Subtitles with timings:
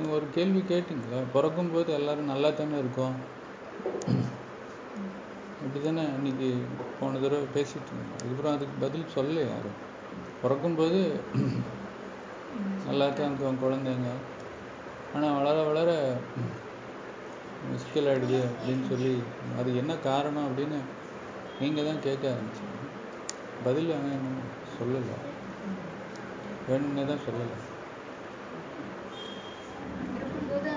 [0.00, 1.18] நீங்கள் ஒரு கேள்வி கேட்டிங்களா?
[1.32, 3.16] பிறக்கும்போது எல்லாரும் நல்லா தானே இருக்கோம்?
[5.62, 6.48] அப்படி தானே அன்றைக்கி
[6.98, 8.14] போன தடவை பேசிட்டு இருந்தோம்.
[8.18, 9.76] அதுக்கப்புறம் அதுக்கு பதில் சொல்லலை யாரும்.
[10.42, 11.00] பிறக்கும்போது
[12.86, 14.12] நல்லா தான் இருக்கும் குழந்தைங்க.
[15.14, 15.90] ஆனால் வளர வளர
[17.72, 19.14] முஸ்கில் ஆகிடுது அப்படின்னு சொல்லி
[19.62, 20.78] அது என்ன காரணம் அப்படின்னு
[21.62, 22.78] நீங்கள் தான் கேட்க ஆரம்பிச்சீங்க.
[23.66, 24.48] பதில் ஆனால் இன்னும்
[24.78, 25.18] சொல்லலை.
[26.70, 27.58] வேணும்னே தான் சொல்லலை
[30.20, 30.68] இருக்கும்போது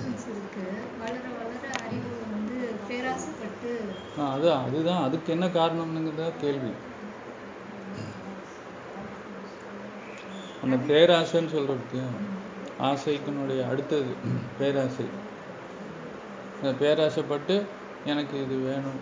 [0.00, 0.64] அந்த இருக்கு.
[1.00, 2.56] வளர வளர அறிவு வந்து
[2.88, 3.72] பேராசைப்பட்டு
[4.28, 5.02] அதான் அதுதான்.
[5.06, 6.72] அதுக்கு என்ன காரணம்னுங்கிறத கேள்வி.
[10.62, 12.02] அந்த பேராசைன்னு சொல்கிறது
[12.88, 14.12] ஆசைக்குனுடைய அடுத்தது
[14.58, 15.06] பேராசை.
[16.80, 17.54] பேராசைப்பட்டு
[18.12, 19.00] எனக்கு இது வேணும்.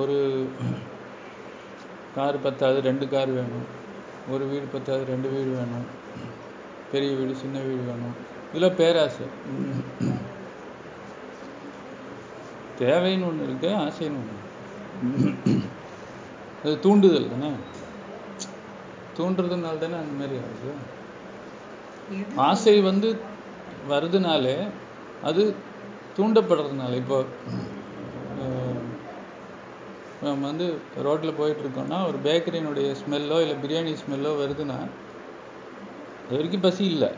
[0.00, 0.16] ஒரு
[2.16, 3.66] கார் பத்தாது ரெண்டு கார் வேணும்.
[4.32, 5.86] ஒரு வீடு பத்தாது ரெண்டு வீடு வேணும்.
[6.92, 8.16] பெரிய வீடு சின்ன வீடு வேணும்.
[8.54, 9.26] இதில் பேராசை.
[12.80, 14.36] தேவைன்னு ஒன்று இருக்கு ஆசைன்னு ஒன்று
[16.62, 17.50] அது தூண்டுதல் தானே?
[19.18, 20.72] தூண்டுறதுனால தானே அந்த மாதிரி ஆகுது.
[22.48, 23.08] ஆசை வந்து
[23.92, 24.56] வருதுனாலே
[25.28, 25.42] அது
[26.16, 26.92] தூண்டப்படுறதுனால.
[27.02, 27.18] இப்போ
[30.22, 30.66] நம்ம வந்து
[31.06, 34.78] ரோட்டில் போயிட்டுருக்கோம்னா ஒரு பேக்கரியினுடைய ஸ்மெல்லோ இல்லை பிரியாணி ஸ்மெல்லோ வருதுன்னா
[36.28, 37.08] அது வரைக்கும் பசி இல்லை.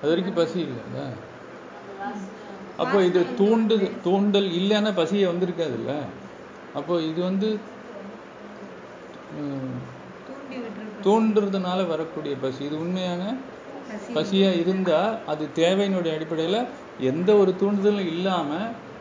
[0.00, 1.00] அது வரைக்கும் பசி இல்லைல்ல
[2.82, 3.74] அப்போ இது தூண்டு
[4.06, 5.92] தூண்டல் இல்லைன்னா பசியே வந்திருக்காதுல்ல?
[6.74, 7.48] அப்போ இது வந்து
[11.04, 12.60] தூண்டுறதுனால வரக்கூடிய பசி.
[12.68, 13.22] இது உண்மையான
[13.88, 16.60] பசி பசியா இருந்தா அது தேவையினுடைய அடிப்படையில்
[17.10, 18.50] எந்த ஒரு தூண்டுதலும் இல்லாம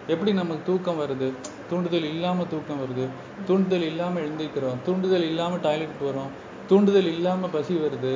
[0.07, 1.27] எப்படி நமக்கு தூக்கம் வருது?
[1.69, 3.05] தூண்டுதல் இல்லாம தூக்கம் வருது.
[3.47, 4.79] தூண்டுதல் இல்லாம எழுந்திருக்கிறோம்.
[4.85, 6.31] தூண்டுதல் இல்லாம டாய்லெட் போறோம்.
[6.67, 8.13] தூண்டுதல் இல்லாம பசி வருது.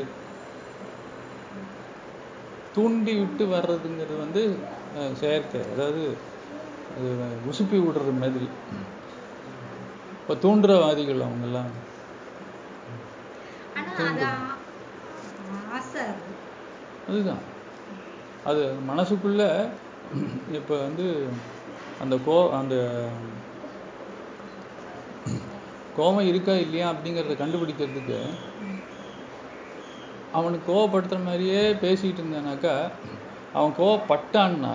[2.76, 4.42] தூண்டி விட்டு வர்றதுங்கிறது வந்து
[5.14, 5.61] செயற்கை.
[5.73, 6.04] அதாவது
[6.98, 7.10] அது
[7.52, 8.48] உசுப்பி விடுறது மாதிரி.
[10.20, 11.72] இப்போ தூண்டுறவாதிகள் அவங்கெல்லாம்.
[17.08, 17.43] அதுதான்.
[18.43, 19.43] அது மனசுக்குள்ள
[20.54, 21.05] இப்போ வந்து
[21.99, 22.76] அந்த கோ அந்த
[25.98, 28.20] கோபம் இருக்கா இல்லையா அப்படிங்கிறத கண்டுபிடிக்கிறதுக்கு
[30.32, 32.92] அவனுக்கு கோவப்படுத்துற மாதிரியே பேசிட்டு இருந்தானாக்கா
[33.54, 34.74] அவன் கோவப்பட்டான்னா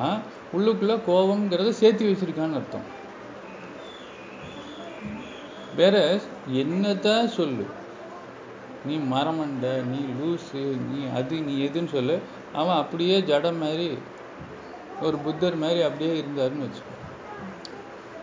[0.56, 2.86] உள்ளுக்குள்ள கோபம்ங்கிறத சேர்த்து வச்சிருக்கான்னு அர்த்தம்.
[5.76, 6.20] வேற
[6.52, 7.66] என்னத்த சொல்லு?
[8.86, 12.18] நீ மரமண்ட நீ லூசு நீ அது நீ எதுன்னு சொல்லு.
[12.52, 13.98] அவன் அப்படியே ஜடம் மாதிரி
[15.02, 16.96] ஒரு புத்தர் மாதிரி அப்படியே இருந்தாருன்னு வச்சுக்கோ.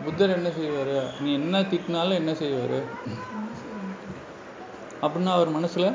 [0.04, 0.98] புத்தர் என்ன செய்வாரு?
[1.22, 2.78] நீ என்ன திட்டினாலும் என்ன செய்வாரு?
[5.02, 5.92] அப்படின்னா அவர் மனசுல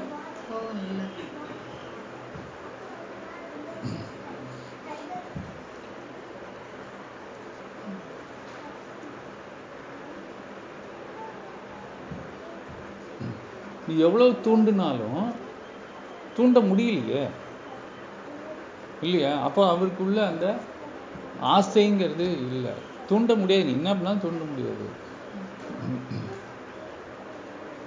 [13.88, 15.22] நீ எவ்வளவு தூண்டினாலும்
[16.38, 17.24] தூண்ட முடியலையே?
[19.02, 19.34] இல்லையா?
[19.48, 20.46] அப்போ அவருக்குள்ள அந்த
[21.56, 22.74] ஆசைங்கிறது இல்லை.
[23.10, 23.70] தூண்ட முடியாது.
[23.78, 24.86] என்ன பண்ணாலும் தூண்ட முடியாது.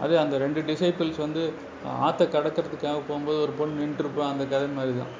[0.04, 1.42] அது அந்த ரெண்டு டிசைபிள்ஸ் வந்து
[2.06, 5.14] ஆற்றை கடக்கிறதுக்காக போகும்போது ஒரு பொண்ணு நின்றுருப்பா அந்த கதை மாதிரி தான்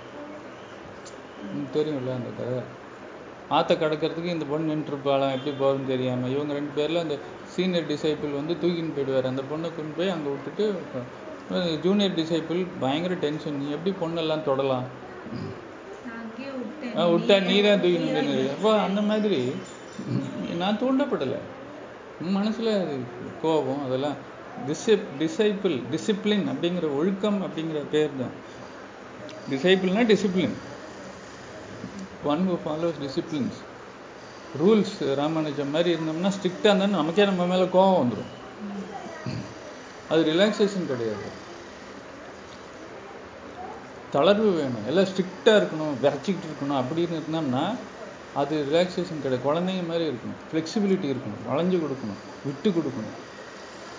[1.77, 2.61] தெரியும்ல அந்த கதை?
[3.57, 7.17] ஆற்றை கடக்கிறதுக்கு இந்த பொண்ணு நின்றுருப்பாளாம் எப்படி போகுதுன்னு தெரியாமல் இவங்க ரெண்டு பேரில் அந்த
[7.55, 9.31] சீனியர் டிசைபிள் வந்து தூக்கின்னு போயிடுவார்.
[9.33, 10.67] அந்த பொண்ணை கொண்டு போய் அங்கே விட்டுட்டு
[11.85, 14.87] ஜூனியர் டிசைபிள் பயங்கர டென்ஷன் நீ எப்படி பொண்ணெல்லாம் தொடலாம்?
[17.15, 19.41] விட்டா நீ தான் தூக்கின்னு அப்போ அந்த மாதிரி
[20.57, 21.39] நான் தூண்டப்படலை.
[22.23, 23.01] உன் மனசில்
[23.43, 24.15] கோபம் அதெல்லாம்
[24.67, 28.35] டிசிப் டிசைப்பிள் டிசிப்ளின் அப்படிங்கிற ஒழுக்கம் அப்படிங்கிற பேர் தான்
[29.51, 30.57] டிசைபிள்னா discipline
[32.25, 33.59] one who follows disciplines
[34.63, 38.37] rules Ramanujam மாதிரி இருந்தோம்னா ஸ்ட்ரிக்டாக இருந்தால் நமக்கே நம்ம மேலே கோபம் வந்துடும்
[40.09, 41.47] அது ரிலாக்ஸேஷன் கிடையாது.
[44.13, 44.87] தளர்வு வேணும்.
[44.87, 46.81] எல்லாம் ஸ்ட்ரிக்டாக இருக்கணும் விரச்சிக்கிட்டு இருக்கணும்.
[46.81, 47.75] அப்படின்னு இருந்தோம்னா
[48.41, 49.47] அது ரிலாக்ஸேஷன் கிடையாது.
[49.49, 50.39] குழந்தைங்க மாதிரி இருக்கணும்.
[50.51, 51.43] ஃப்ளெக்சிபிலிட்டி இருக்கணும்.
[51.51, 52.21] வளைஞ்சு கொடுக்கணும்.
[52.49, 53.17] விட்டு கொடுக்கணும்.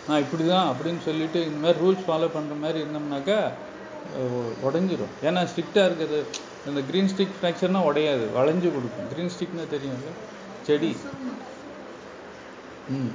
[0.08, 3.40] நான் இப்படி தான் அப்படின்னு சொல்லிட்டு இந்த மாதிரி ரூல்ஸ் ஃபாலோ பண்ணுற மாதிரி இருந்தோம்னாக்கா
[4.68, 5.16] உடஞ்சிரும்.
[5.28, 6.22] ஏன்னா ஸ்ட்ரிக்டாக இருக்கிறது
[6.68, 8.26] இந்த க்ரீன் ஸ்டிக் ஃப்ராக்சர்னால் உடையாது.
[8.38, 9.08] வளைஞ்சு கொடுக்கும்.
[9.14, 10.12] க்ரீன் ஸ்டிக்னா தெரியும்ல
[10.68, 10.92] செடி.
[12.96, 13.12] ம்.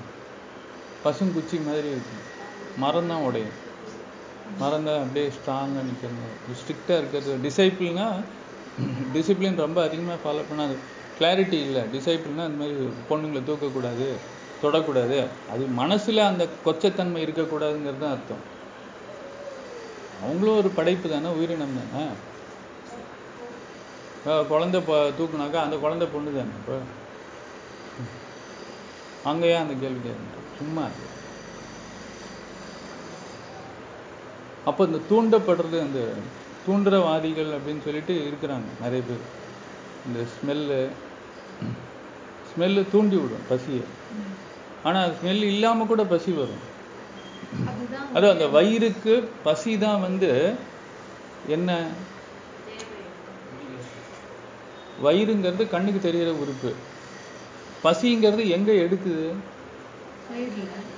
[1.04, 2.22] பசுங்குச்சி மாதிரி இருக்கும்.
[2.82, 3.56] மரம் தான் உடையும்.
[4.60, 6.32] மரம் தான் அப்படியே ஸ்ட்ராங்காக நிற்கிறது.
[6.60, 7.34] ஸ்ட்ரிக்டாக இருக்கிறது.
[7.48, 8.08] டிசைபிள்னா
[9.14, 10.76] டிசிப்ளின் ரொம்ப அதிகமாக ஃபாலோ பண்ணாது.
[11.18, 11.82] கிளாரிட்டி இல்லை.
[11.94, 14.08] டிசைபிள்னா அந்த மாதிரி பொண்ணுங்களை தூக்கக்கூடாது
[14.64, 15.18] தொடக்கூடாது.
[15.52, 18.44] அது மனசில் அந்த கொச்சத்தன்மை இருக்கக்கூடாதுங்கிறது தான் அர்த்தம்.
[20.24, 22.04] அவங்களும் ஒரு படைப்பு தானே உயிரினம் தானே?
[24.52, 26.76] குழந்தை ப தூக்குனாக்கா அந்த குழந்தை பொண்ணு தானே இப்போ?
[29.30, 30.84] அங்கே ஏன் அந்த கேள்வி கேட்குறேன் சும்மா
[34.70, 36.00] அப்போ இந்த தூண்டப்படுறது அந்த
[36.66, 39.24] தூண்டுறவாதிகள் அப்படின்னு சொல்லிட்டு இருக்கிறாங்க நிறைய பேர்.
[40.06, 40.78] இந்த ஸ்மெல்லு
[42.48, 43.84] ஸ்மெல்லு தூண்டி விடும் பசியை.
[44.88, 46.62] ஆனால் ஸ்மெல் இல்லாமல் கூட பசி வரும்.
[48.16, 49.14] அது அந்த வயிறுக்கு
[49.46, 50.30] பசி தான் வந்து
[51.56, 51.70] என்ன?
[55.06, 56.70] வயிறுங்கிறது கண்ணுக்கு தெரிகிற உறுப்பு.
[57.86, 59.26] பசிங்கிறது எங்கே எடுக்குது?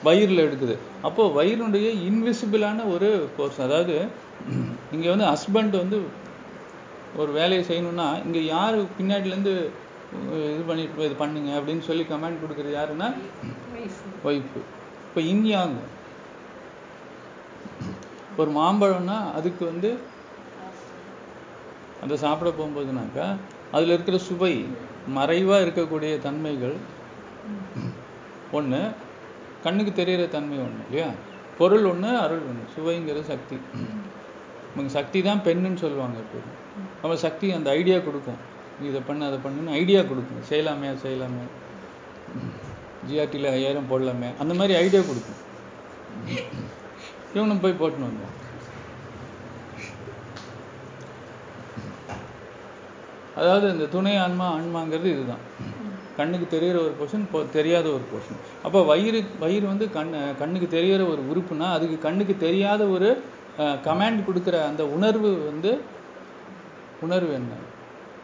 [0.06, 0.40] வயிறுல.
[0.48, 0.74] எடுக்குது.
[1.06, 3.96] அப்போ வயிறுடைய இன்விசிபிளான ஒரு கோர்ஸ் அதாவது
[4.94, 5.98] இங்கே வந்து ஹஸ்பண்ட் வந்து
[7.22, 9.54] ஒரு வேலையை செய்யணும்னா இங்கே யார் பின்னாடிலேருந்து
[10.54, 13.08] இது பண்ணிட்டு இது பண்ணுங்க அப்படின்னு சொல்லி கமெண்ட் கொடுக்குறது யாருன்னா?
[14.28, 14.60] ஒய்ஃபு
[15.08, 15.78] இப்போ இந்தியாங்க.
[18.40, 19.90] ஒரு மாம்பழம்னா அதுக்கு வந்து
[22.04, 23.26] அந்த சாப்பிட போகும்போதுனாக்கா
[23.76, 24.54] அதில் இருக்கிற சுவை
[25.18, 26.76] மறைவாக இருக்கக்கூடிய தன்மைகள்.
[28.58, 28.80] ஒன்று
[29.64, 31.08] கண்ணுக்கு தெரிகிற தன்மை ஒன்று இல்லையா?
[31.58, 33.56] பொருள் ஒன்று அருள் ஒன்று சுவைங்கிறது சக்தி.
[34.76, 36.48] நமக்கு சக்தி தான் பெண்ணுன்னு சொல்லுவாங்க எப்போது
[37.02, 38.40] நம்ம சக்தி அந்த ஐடியா கொடுக்கும்.
[38.78, 40.40] நீ இதை பண்ணு அதை பண்ணுன்னு ஐடியா கொடுக்கும்.
[40.50, 41.44] செய்யலாமே செய்யலாமே.
[43.08, 44.28] ஜிஆர்டியில் ஐயாயிரம் போடலாமே.
[44.42, 45.40] அந்த மாதிரி ஐடியா கொடுக்கும்.
[47.36, 48.34] இவனும் போய் போட்டுன்னு வந்தான்
[53.38, 55.42] அதாவது இந்த துணை ஆன்மா ஆன்மாங்கிறது இதுதான்.
[56.18, 57.26] கண்ணுக்கு தெரிகிற ஒரு போர்ஷன்
[57.56, 60.12] தெரியாத ஒரு போர்ஷன் அப்போ வயிறு வயிறு வந்து கண்
[60.42, 63.08] கண்ணுக்கு தெரிகிற ஒரு உறுப்புனா அதுக்கு கண்ணுக்கு தெரியாத ஒரு
[63.86, 65.70] கமாண்ட் கொடுக்குற அந்த உணர்வு வந்து
[67.02, 67.52] உணர்வு என்ன?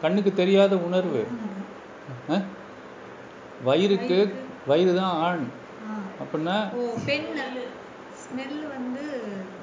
[0.01, 1.21] கண்ணுக்கு தெரியாத உணர்வு?
[3.67, 4.17] வயிறுக்கு
[4.67, 5.45] வயிறு தான் ஆண்.
[6.21, 6.55] அப்படின்னா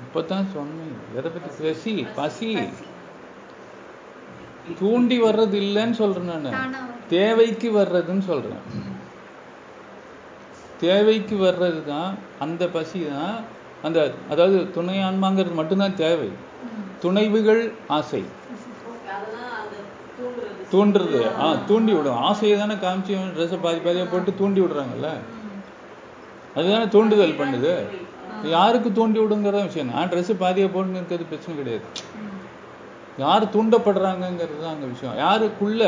[0.05, 0.95] இப்போ தான் சொன்னேன்.
[1.19, 1.95] எதை பற்றி பசி.
[2.19, 2.51] பசி.
[4.81, 6.49] தூண்டி வர்றது இல்லைன்னு சொல்கிறேன் நான்?
[7.15, 8.65] தேவைக்கு வர்றதுன்னு சொல்கிறேன்
[10.81, 12.13] தேவைக்கு வர்றது தான்
[12.45, 13.39] அந்த பசி தான்
[13.83, 13.99] அந்த
[14.33, 16.31] அதாவது துணை ஆன்மாங்கிறது மட்டும்தான் தேவை.
[17.03, 17.63] துணைவுகள்
[17.99, 18.23] ஆசை.
[20.73, 21.21] தூண்டுறது.
[21.43, 22.19] ஆ தூண்டி விடும்.
[22.29, 25.09] ஆசையை தானே காமிச்சு ட்ரெஸ்ஸை பாதி பாதியாக போட்டு தூண்டி விடுறாங்கல்ல?
[26.57, 27.73] அதுதானே தூண்டுதல் பண்ணுது.
[28.57, 31.87] யாருக்கு தூண்டி விடுங்கிறத விஷயம் நான் ட்ரெஸ்ஸு பாதியாக போட்டுன்னு இருக்கிறது பிரச்சனை கிடையாது.
[33.25, 35.17] யார் தூண்டப்படுறாங்கங்கிறது தான் அங்கே விஷயம்.
[35.25, 35.83] யாருக்குள்ள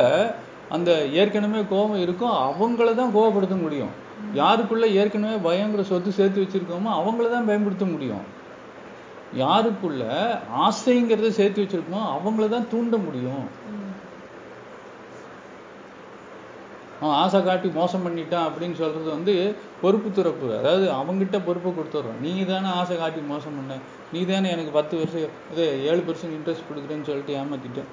[0.77, 0.91] அந்த
[1.21, 3.93] ஏற்கனவே கோபம் இருக்கோ அவங்கள தான் கோவப்படுத்த முடியும்.
[4.41, 8.25] யாருக்குள்ள ஏற்கனவே பயங்கிற சொத்து சேர்த்து வச்சிருக்கோமோ அவங்கள தான் பயன்படுத்த முடியும்.
[9.43, 10.03] யாருக்குள்ள
[10.65, 13.47] ஆசைங்கிறத சேர்த்து வச்சிருக்கோமோ அவங்கள தான் தூண்ட முடியும்.
[17.01, 19.33] அவன் ஆசை காட்டி மோசம் பண்ணிட்டான் அப்படின்னு சொல்றது வந்து
[19.81, 20.49] பொறுப்பு துறப்பு.
[20.59, 23.79] அதாவது அவங்ககிட்ட பொறுப்பை கொடுத்துட்றோம் நீ தானே ஆசை காட்டி மோசம் பண்ண.
[24.13, 27.91] நீ தானே எனக்கு பத்து வருஷம் இது ஏழு பர்சன்ட் இன்ட்ரெஸ்ட் கொடுக்குறேன்னு சொல்லிட்டு ஏமாத்திட்டேன்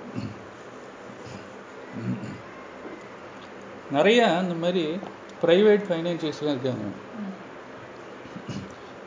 [3.96, 4.84] நிறைய இந்த மாதிரி
[5.44, 6.88] ப்ரைவேட் ஃபைனான்சியஸ்லாம் இருக்காங்க.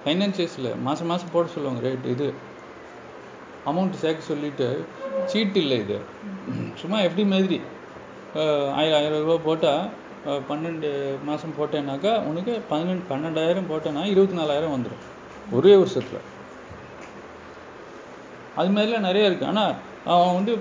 [0.05, 2.29] ஃபைனான்சியஸில் மாதம் மாதம் போட சொல்லுவாங்க ரேட் இது.
[3.71, 4.69] அமௌண்ட் சேர்க்க சொல்லிட்டு
[5.31, 5.99] சீட்டு இல்லை இது.
[6.81, 7.59] சும்மா எப்படி மாதிரி
[8.81, 9.85] ஆயிரம் ஆயிரம் ரூபா போட்டால்
[10.49, 10.91] பன்னெண்டு
[11.29, 15.03] மாதம் போட்டேன்னாக்கா உனக்கு பதினெண்டு பன்னெண்டாயிரம் போட்டேன்னா இருபத்தி நாலாயிரம் வந்துடும்
[15.57, 16.27] ஒரே வருஷத்தில்.
[18.61, 19.75] அது மாதிரிலாம் நிறைய இருக்குது ஆனால்
[20.13, 20.53] அவன் வந்து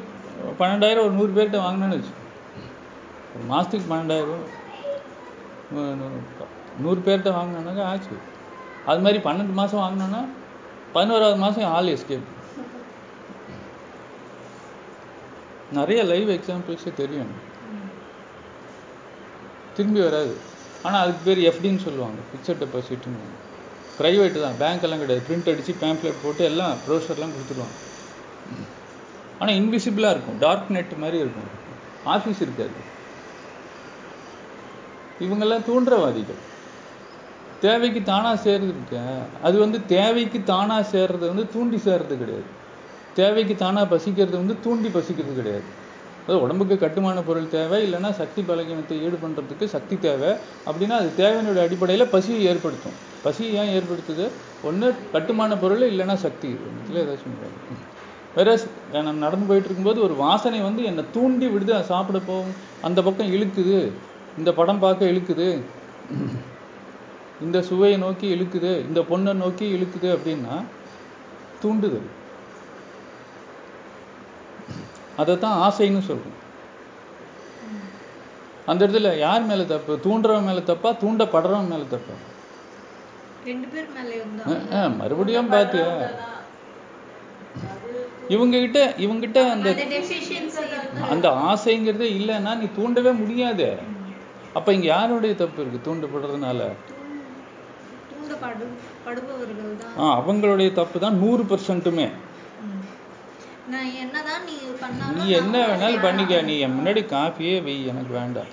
[0.60, 2.16] பன்னெண்டாயிரம் ஒரு நூறு பேர்கிட்ட வாங்கினான்னு வச்சு
[3.36, 4.46] ஒரு மாதத்துக்கு பன்னெண்டாயிரம்
[6.84, 8.16] நூறு பேர்கிட்ட வாங்கினானாக்கா ஆச்சு.
[8.92, 10.22] அது மாதிரி பன்னெண்டு மாதம் வாங்கினோன்னா
[10.96, 12.30] பதினோராவது மாதம் ஆள் எஸ்கேப்
[15.78, 17.34] நிறைய லைவ் எக்ஸாம்பிள்ஸே தெரியும்.
[19.75, 20.34] திரும்பி வராது.
[20.86, 22.20] ஆனால் அதுக்கு பேர் எஃப்டின்னு சொல்லுவாங்க.
[22.30, 23.22] ஃபிக்ஸட் டெபாசிட்னு
[24.00, 24.58] ப்ரைவேட்டு தான்.
[24.62, 25.24] பேங்க் எல்லாம் கிடையாது.
[25.30, 27.78] பிரிண்ட் அடித்து பேம்ப்ளெட் போட்டு எல்லாம் ப்ரௌசர்லாம் கொடுத்துருவாங்க
[29.42, 30.40] ஆனால் இன்விசிபிளாக இருக்கும்.
[30.46, 31.50] டார்க் நெட் மாதிரி இருக்கும்.
[32.16, 32.80] ஆஃபீஸ் இருக்காது.
[35.25, 36.42] இவங்கெல்லாம் தூண்டுறவாதிகள்
[37.66, 39.00] தேவைக்கு தானாக சேர்றது
[39.48, 42.48] அது வந்து தேவைக்கு தானாக சேர்றது வந்து தூண்டி சேர்றது கிடையாது.
[43.20, 45.68] தேவைக்கு தானாக பசிக்கிறது வந்து தூண்டி பசிக்கிறது கிடையாது.
[46.28, 50.32] அது உடம்புக்கு கட்டுமான பொருள் தேவை இல்லைன்னா சக்தி பலகீனத்தை ஈடு பண்ணுறதுக்கு சக்தி தேவை.
[50.70, 52.98] அப்படின்னா அது தேவையினுடைய அடிப்படையில் பசியை ஏற்படுத்தும்.
[53.25, 54.28] பசி ஏன் ஏற்படுத்துது?
[54.63, 56.51] ஒன்று கட்டுமான பொருள் இல்லைன்னா சக்தி.
[56.82, 57.40] இதில் ஏதாச்சும்
[58.36, 58.50] வேற
[59.06, 61.72] நான் நடந்து போயிட்டு இருக்கும்போது ஒரு வாசனை வந்து என்னை தூண்டி விடுது.
[61.78, 62.56] அது சாப்பிட போகும்
[62.88, 63.80] அந்த பக்கம் இழுக்குது.
[64.40, 65.48] இந்த படம் பார்க்க இழுக்குது.
[67.46, 68.72] இந்த சுவையை நோக்கி இழுக்குது.
[68.88, 70.56] இந்த பொண்ணை நோக்கி இழுக்குது அப்படின்னா
[71.62, 72.10] தூண்டுதல்.
[75.22, 76.38] அதை தான் ஆசைன்னு சொல்றோம்.
[78.72, 79.94] அந்த இடத்துல யார் மேல தப்பு?
[80.04, 80.90] தூண்டுறவன் மேல தப்பா?
[81.04, 82.16] தூண்டப்படுறவன் மேல தப்பா?
[85.00, 85.88] மறுபடியும் பார்த்தியா?
[88.36, 89.70] இவங்க கிட்ட இவங்க கிட்ட அந்த
[91.14, 93.68] அந்த ஆசைங்கிறதே இல்லைன்னா நீ தூண்டவே முடியாது.
[94.58, 95.86] அப்ப இங்க யாருடைய தப்பு இருக்கு?
[95.88, 96.62] தூண்டப்படுறதுனால.
[100.01, 102.08] ஆ அவங்களுடைய தப்பு தான் நூறு பர்சன்ட்டுமே
[103.74, 106.41] நீ என்ன வேணாலும் பண்ணிக்க.
[106.50, 108.51] நீ என் முன்னாடி காஃபியே வை எனக்கு வேண்டாம்.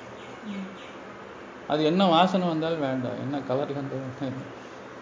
[1.73, 3.19] அது என்ன வாசனை வந்தாலும் வேண்டாம்.
[3.25, 4.39] என்ன கலர்ல இருந்தாலும்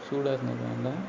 [0.07, 1.01] சூடா இருந்தாலும் வேண்டாம்.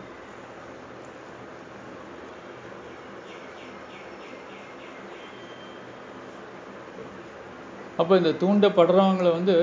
[8.02, 9.56] அப்போ இந்த தூண்டப்படுறவங்களை வந்து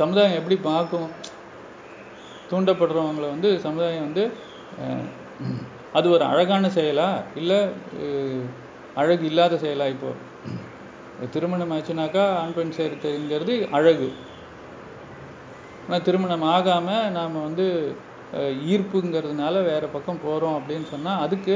[0.00, 1.10] சமுதாயம் எப்படி பார்க்கும்?
[2.50, 4.24] தூண்டப்படுறவங்களை வந்து சமுதாயம் வந்து
[5.98, 7.08] அது ஒரு அழகான செயலா?
[7.40, 7.58] இல்லை
[9.00, 10.10] அழகு இல்லாத செயலா இப்போ?
[11.34, 14.08] திருமணம் ஆச்சுனாக்கா ஆண் பெண் சேர்த்துங்கிறது அழகு.
[15.84, 17.66] ஆனால் திருமணம் ஆகாமல் நாம் வந்து
[18.72, 21.54] ஈர்ப்புங்கிறதுனால வேற பக்கம் போகிறோம் அப்படின்னு சொன்னால் அதுக்கு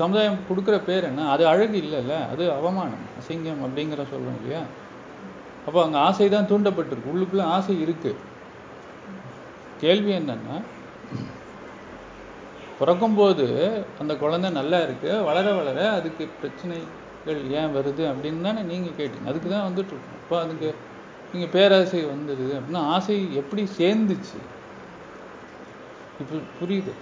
[0.00, 1.28] சமுதாயம் கொடுக்குற பேர் என்ன?
[1.34, 4.62] அது அழகு இல்லைல்ல அது அவமானம் அசிங்கம் அப்படிங்கிற சொல்கிறோம் இல்லையா?
[5.66, 7.12] அப்போ அங்கே ஆசை தான் தூண்டப்பட்டிருக்கு.
[7.12, 8.10] உள்ளுக்குள்ள ஆசை இருக்கு.
[9.82, 10.56] கேள்வி என்னன்னா
[12.78, 13.46] பிறக்கும்போது
[14.02, 19.30] அந்த குழந்தை நல்லா இருக்கு வளர வளர அதுக்கு பிரச்சனைகள் ஏன் வருது அப்படின்னு தானே நீங்க கேட்டீங்க.
[19.32, 20.68] அதுக்கு தான் வந்துட்டு இருக்கோம் இப்போ அதுக்கு
[21.30, 24.38] நீங்க பேராசை வந்தது அப்படின்னா ஆசை எப்படி சேர்ந்துச்சு?
[26.22, 26.92] இப்போ புரியுது.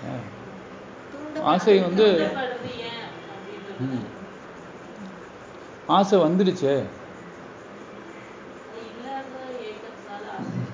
[1.53, 2.07] ஆசை வந்து.
[5.97, 6.75] ஆசை வந்துடுச்சே
[8.67, 9.35] அது இல்லாத
[9.69, 10.73] ஏக்கத்தினால ஆசை வருது.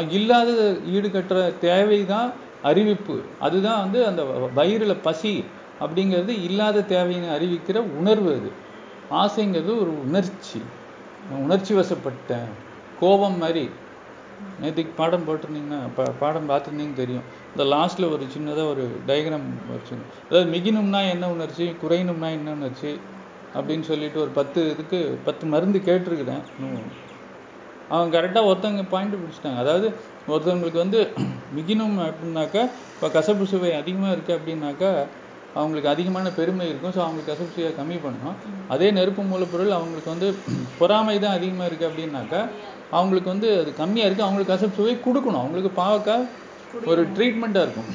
[0.00, 3.20] இல்லாத ஈடுகட்டுற தேவை தான் அறிவிப்பு.
[3.40, 5.44] அதுதான் வந்து அந்த வ- வயிறுல பசி
[5.80, 8.64] அப்படிங்கிறது இல்லாத தேவையை அறிவிக்கிற உணர்வு அது.
[9.10, 10.62] ஆசைங்கிறது ஒரு உணர்ச்சி.
[11.30, 12.48] நான் உணர்ச்சி வசப்பட்டேன்.
[13.00, 13.70] கோபம் மாதிரி.
[14.62, 17.22] நேற்றுக்கு பாடம் போட்டிருந்தீங்கன்னா பா பாடம் பார்த்துருந்தீங்க தெரியும்.
[17.56, 19.96] இந்த லாஸ்ட்ல ஒரு சின்னதாக ஒரு டயக்ராம் வச்சு
[20.30, 23.00] அதாவது மிகினும்னா என்ன உணர்ச்சி குறையணும்னா என்ன உணர்ச்சி
[23.54, 26.42] அப்படின்னு சொல்லிட்டு ஒரு பத்து இதுக்கு பத்து மருந்து கேட்டிருக்கிறேன்.
[26.60, 27.04] இன்னும்
[27.92, 29.58] அவங்க கரெக்டாக ஒருத்தவங்க பாயிண்ட் பிடிச்சிட்டாங்க.
[29.64, 29.88] அதாவது
[30.32, 31.00] ஒருத்தவங்களுக்கு வந்து
[31.56, 32.62] மிகினும் அப்படின்னாக்கா
[32.94, 34.90] இப்போ கசப்பு சுவை அதிகமாக இருக்குது அப்படின்னாக்கா
[35.60, 36.94] அவங்களுக்கு அதிகமான பெருமை இருக்கும்.
[36.96, 38.36] ஸோ அவங்களுக்கு கசப்பு சுவையை கம்மி பண்ணணும்.
[38.74, 40.28] அதே நெருப்பு மூலப்பொருள் அவங்களுக்கு வந்து
[40.80, 42.40] பொறாமை தான் அதிகமாக இருக்குது அப்படின்னாக்கா
[42.96, 45.42] அவங்களுக்கு வந்து அது கம்மியாக இருக்குது அவங்களுக்கு கசப்பு சுவை கொடுக்கணும்.
[45.44, 46.28] அவங்களுக்கு பாவக்காய்
[46.90, 47.90] ஒரு ட்ரீட்மெண்ட்டாக இருக்கும்.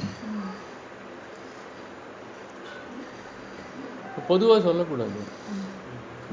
[4.32, 5.20] பொதுவாக சொல்லக்கூடாது.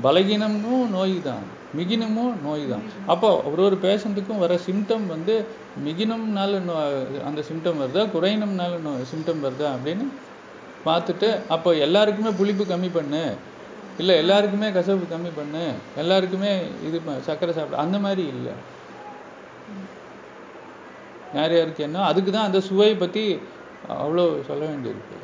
[0.03, 1.45] பலகீனமும் நோய் தான்.
[1.77, 5.45] மிகினமும் நோய் தான் அப்போ ஒரு ஒரு பேஷண்ட்டுக்கும் வர சிம்டம் வந்து
[5.85, 6.73] மிகினம்னால நோ
[7.25, 10.07] அந்த சிம்டம் வருதா குறையினம்னால நோ சிம்டம் வருதா அப்படின்னு
[10.85, 13.35] பார்த்துட்டு அப்போ எல்லாருக்குமே புளிப்பு கம்மி பண்ணு.
[13.97, 15.71] இல்லை எல்லாருக்குமே கசப்பு கம்மி பண்ணு.
[15.97, 18.51] எல்லாருக்குமே இது ப- சர்க்கரை சாப்பிட அந்த மாதிரி இல்லை.
[21.33, 23.39] யார் யாருக்கு என்ன அதுக்கு தான் அந்த சுவை பற்றி
[23.89, 25.17] அவ்வளோ சொல்ல வேண்டியிருக்கு.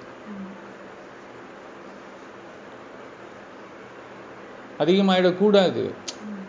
[4.80, 5.92] அதிகமாயிடக்கூடாது.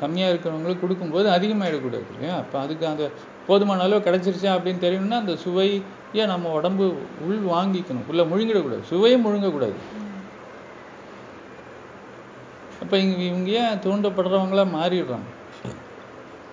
[0.03, 3.05] கம்மியாக இருக்கிறவங்களுக்கு கொடுக்கும்போது அதிகமாயிடக்கூடாது இல்லையா அப்போ அதுக்கு அந்த
[3.49, 6.85] போதுமான அளவு கிடைச்சிருச்சா அப்படின்னு தெரியணும்னா அந்த சுவையை நம்ம உடம்பு
[7.27, 8.09] உள் வாங்கிக்கணும்.
[8.11, 9.77] உள்ள முழுங்கிடக்கூடாது சுவையை முழுங்கக்கூடாது.
[12.83, 15.31] அப்போ இங்க இவங்க ஏன் தூண்டப்படுறவங்களா மாறிடுறாங்க?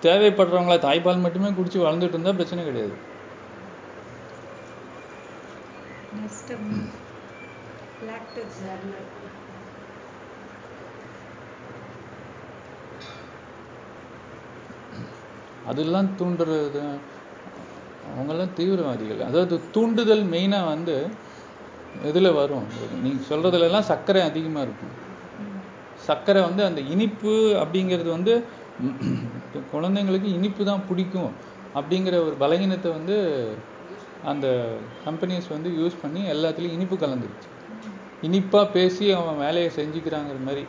[0.04, 2.94] தேவைப்படுறவங்களா தாய்ப்பால் மட்டுமே குடிச்சு வளர்ந்துட்டு இருந்தா பிரச்சனை கிடையாது.
[6.20, 6.52] நெக்ஸ்ட்
[15.70, 16.82] அதெல்லாம் தூண்டுறது
[18.10, 19.20] அவங்கெல்லாம் தீவிரவாதிகள்.
[19.28, 20.96] அதாவது தூண்டுதல் மெயினாக வந்து
[22.10, 22.66] இதில் வரும்?
[23.04, 24.94] நீங்கள் சொல்றதுல எல்லாம் சர்க்கரை அதிகமாக இருக்கும்.
[26.08, 28.34] சர்க்கரை வந்து அந்த இனிப்பு அப்படிங்கிறது வந்து
[29.74, 31.32] குழந்தைங்களுக்கு இனிப்பு தான் பிடிக்கும்
[31.78, 33.16] அப்படிங்கிற ஒரு பலகீனத்தை வந்து
[34.32, 34.46] அந்த
[35.06, 37.48] கம்பெனிஸ் வந்து யூஸ் பண்ணி எல்லாத்துலேயும் இனிப்பு கலந்துருச்சு.
[38.26, 40.64] இனிப்பாக பேசி அவன் வேலையை செஞ்சுக்கிறாங்கிற மாதிரி.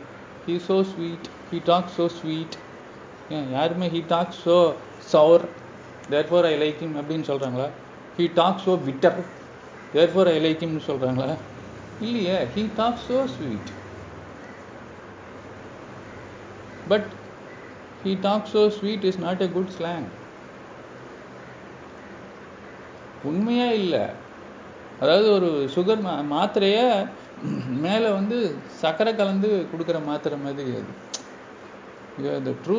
[0.46, 2.56] He so sweet he talk so sweet
[3.36, 3.46] ஏன்?
[3.56, 4.56] யாருமே he talk so
[5.12, 5.44] sour
[6.12, 7.68] therefore I like him அப்படின்னு சொல்கிறாங்களா
[8.18, 9.18] he talk so bitter
[9.94, 11.30] therefore I like ஹிம்னு சொல்கிறாங்களா
[12.06, 13.72] இல்லையே he talk so sweet
[16.92, 17.08] but
[18.04, 20.08] he talk so sweet is not a good slang
[23.28, 24.04] உண்மையா இல்லை.
[25.02, 26.78] அதாவது ஒரு சுகர் மா மாத்திரைய
[27.84, 28.36] மேலே வந்து
[28.82, 30.92] சர்க்கரை கலந்து கொடுக்குற மாத்திரை மாதிரி அது.
[32.38, 32.78] இது ட்ரூ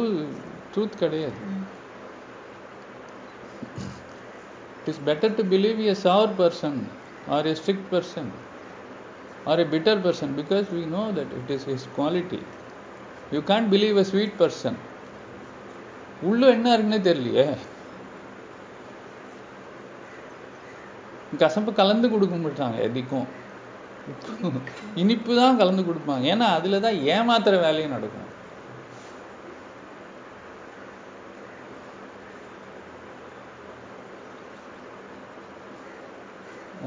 [0.72, 1.40] ட்ரூத் கிடையாது.
[4.88, 6.78] It is better to believe a sour person
[7.36, 8.30] or a strict person
[9.52, 12.42] or a bitter person because we know that it is his quality
[13.34, 14.78] you can't believe a sweet person
[16.28, 17.48] உள்ள என்ன இருக்குன்னே தெரியலையே.
[21.42, 23.28] கசப்பு கலந்து கொடுக்க மாட்டாங்க எதுக்கும்.
[25.02, 26.24] இனிப்பு தான் கலந்து கொடுப்பாங்க.
[26.34, 28.27] ஏன்னா அதில் தான் ஏமாத்துற வேலையும் நடக்கும்.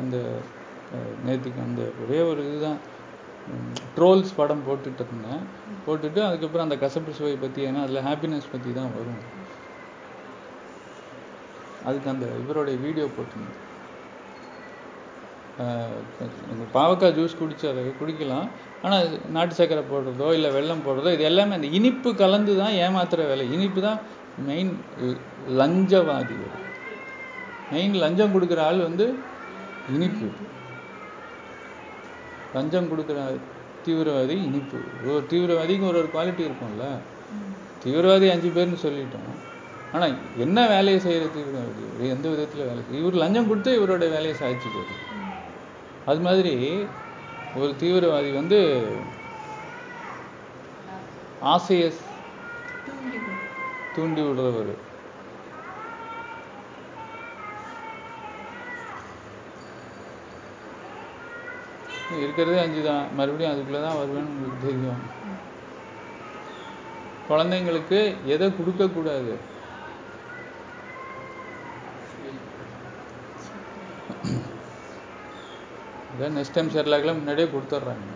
[0.03, 0.17] அந்த
[1.27, 2.81] நேற்றுக்கு அந்த ஒரே ஒரு இதுதான்.
[3.97, 5.43] ட்ரோல்ஸ் படம் போட்டுட்டு இருந்தேன்.
[5.87, 9.23] போட்டுட்டு அதுக்கப்புறம் அந்த கசப்பு சுவை பற்றி ஏன்னா அதில் ஹாப்பினஸ் பற்றி தான் வரும்.
[11.89, 13.59] அதுக்கு அந்த இவருடைய வீடியோ போட்டிருந்தேன்.
[16.53, 18.47] இந்த பாவக்காய் ஜூஸ் குடிச்சாரு குடிக்கலாம்.
[18.85, 23.47] ஆனால் நாட்டு சர்க்கரை போடுறதோ இல்லை வெள்ளம் போடுறதோ இது எல்லாமே அந்த இனிப்பு கலந்து தான் ஏமாத்துற வேலை.
[23.57, 23.99] இனிப்பு தான்
[24.49, 24.73] மெயின்
[25.61, 26.37] லஞ்சவாதி
[27.73, 29.07] மெயின் லஞ்சம் கொடுக்குற ஆள் வந்து
[29.89, 30.29] இனிப்பு.
[32.55, 33.19] லஞ்சம் கொடுக்குற
[33.87, 34.79] தீவிரவாதி இனிப்பு.
[35.07, 36.87] ஒரு தீவிரவாதிக்கு ஒரு ஒரு குவாலிட்டி இருக்கும்ல.
[37.85, 39.29] தீவிரவாதி அஞ்சு பேர்னு சொல்லிட்டோம்.
[39.93, 41.85] ஆனால் என்ன வேலையை செய்கிற தீவிரவாதி?
[41.95, 42.83] இவர் எந்த விதத்தில் வேலை?
[43.01, 44.97] இவர் லஞ்சம் கொடுத்து இவரோட வேலையை சாதிச்சுக்கிறது
[46.11, 46.55] அது மாதிரி
[47.55, 48.59] ஒரு தீவிரவாதி வந்து
[51.41, 51.93] ஆசையை
[53.97, 54.73] தூண்டி விடுறவர்.
[62.25, 65.01] இருக்கிறதே அஞ்சு தான் மறுபடியும் அதுக்குள்ளே தான் வருவேன்னு உங்களுக்கு தெரியும்.
[67.29, 67.99] குழந்தைங்களுக்கு
[68.35, 69.35] எதை கொடுக்கக்கூடாது
[76.15, 78.09] இதை நெக்ஸ்ட் டைம் செர்லாக்கெலாம் முன்னாடியே கொடுத்துட்றாங்க.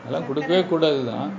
[0.00, 1.30] அதெல்லாம் கொடுக்கவே கூடாது தான்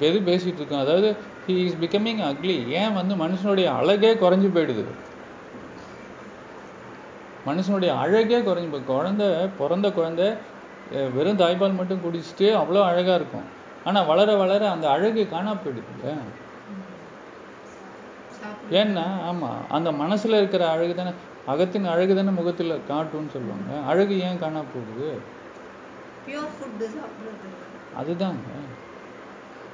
[0.00, 1.08] பேசிட்டு பேசிகிட்டு இருக்கோம் அதாவது
[1.44, 4.84] ஹி இஸ் பிகமிங் அக்லி ஏன் வந்து மனுஷனுடைய அழகே குறைஞ்சு போயிடுது?
[7.48, 9.28] மனுஷனுடைய அழகே குறைஞ்சு போய் குழந்தை
[9.60, 10.26] பிறந்த குழந்தை
[11.16, 13.48] வெறும் தாய்ப்பால் மட்டும் குடிச்சிட்டு அவ்வளோ அழகாக இருக்கும்.
[13.88, 16.12] ஆனால் வளர வளர அந்த அழகு காணா போயிடுது
[18.38, 21.12] சாப்பிடும் ஏன்னா ஆமாம் அந்த மனசில் இருக்கிற அழகு தானே
[21.52, 23.70] அகத்தின் அழகு தானே முகத்தில் காட்டும்னு சொல்லுவாங்க.
[23.90, 25.08] அழகு ஏன் காணா போகுது?
[28.00, 28.50] அதுதாங்க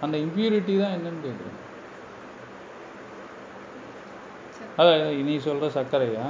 [0.04, 1.58] அந்த இம்ப்யூரிட்டி தான் என்னன்னு கேட்குறேன்
[4.80, 6.24] அதான் நீ சொல்கிற சர்க்கரையா?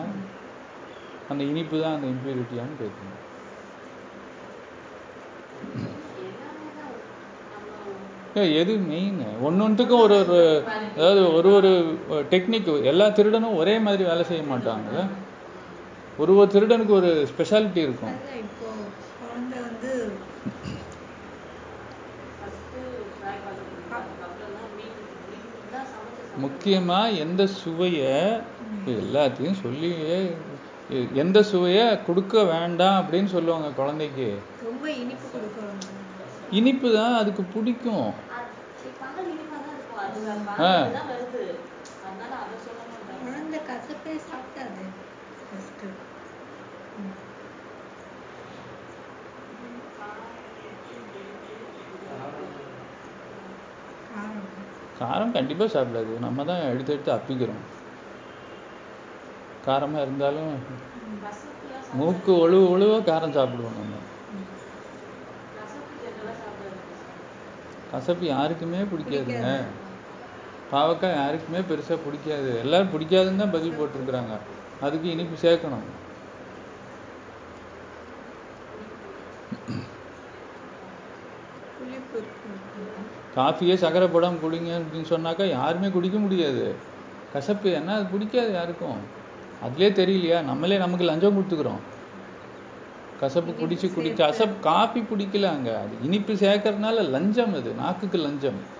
[1.28, 2.78] அந்த இனிப்பு தான் அந்த இம்ப்யூரிட்டியான்னு
[8.36, 10.40] ஏய், எது மெயின் ஒன்னொன்றுக்கும் ஒரு ஒரு
[10.94, 11.70] அதாவது ஒரு ஒரு
[12.30, 15.02] டெக்னிக் எல்லா திருடனும் ஒரே மாதிரி வேலை செய்ய மாட்டாங்கல்ல?
[16.18, 18.14] ஒரு ஒரு திருடனுக்கு ஒரு ஸ்பெஷாலிட்டி இருக்கும்.
[26.38, 28.14] முக்கியமாக எந்த சுவையை
[28.94, 30.36] எல்லாத்தையும் சொல்லி எ-
[31.14, 34.28] எந்த சுவையை கொடுக்க வேண்டாம் அப்படின்னு சொல்லுவாங்க குழந்தைக்கு.
[34.66, 35.82] ரொம்ப இனிப்பு கொடுக்கணும்.
[36.50, 38.06] இனிப்பு தான் அதுக்கு பிடிக்கும்.
[38.36, 40.68] அது சரி, பகல் இனிப்பா தான் இருக்கும் அது ஆ.
[40.68, 41.42] பகல் தான் வருது.
[42.06, 43.20] அதனால அதை சொல்ல மாட்டாங்க.
[43.24, 44.84] குழந்தை கசப்பே சாப்பிட்டாது
[45.42, 45.88] ஃபஸ்ட்டு
[54.10, 54.46] காரம்.
[55.00, 56.12] காரம் கண்டிப்பாக சாப்பிடாது.
[56.20, 57.62] நம்ம தான் எடுத்து எடுத்து அப்பிக்கிறோம்.
[59.68, 60.52] காரமாக இருந்தாலும்
[61.98, 63.94] மூக்கு ஒழுவ ஒழுவ காரம் சாப்பிடுவோம் நம்ம.
[67.90, 69.50] கசப்பு யாருக்குமே பிடிக்காதுங்க.
[70.72, 72.50] பாவக்காய் யாருக்குமே பெருசாக பிடிக்காது.
[72.62, 74.34] எல்லாரும் பிடிக்காதுன்னு தான் பதில் போட்டிருக்கிறாங்க.
[74.86, 75.86] அதுக்கு இனிப்பு சேர்க்கணும்.
[83.36, 86.64] காஃபியே சக்கரை போடாமல் குடிங்க அப்படின்னு சொன்னாக்கா யாருமே குடிக்க முடியாது.
[87.32, 89.00] கசப்பு என்ன அது பிடிக்காது யாருக்கும்.
[89.64, 90.42] அதுலயே தெரியலையா?
[90.42, 91.82] நம்மளே நமக்கு லஞ்சம் கொடுத்துக்கிறோம்.
[93.20, 94.14] கசப்பு குடிச்சு குடி சேர்த்து.
[94.14, 95.78] கசப்பு காஃபி பிடிக்கல அங்க.
[95.78, 97.72] அது இனிப்பு சேர்க்கறதுனால லஞ்சம் அது.
[97.72, 98.74] நாக்குக்கு லஞ்சம்.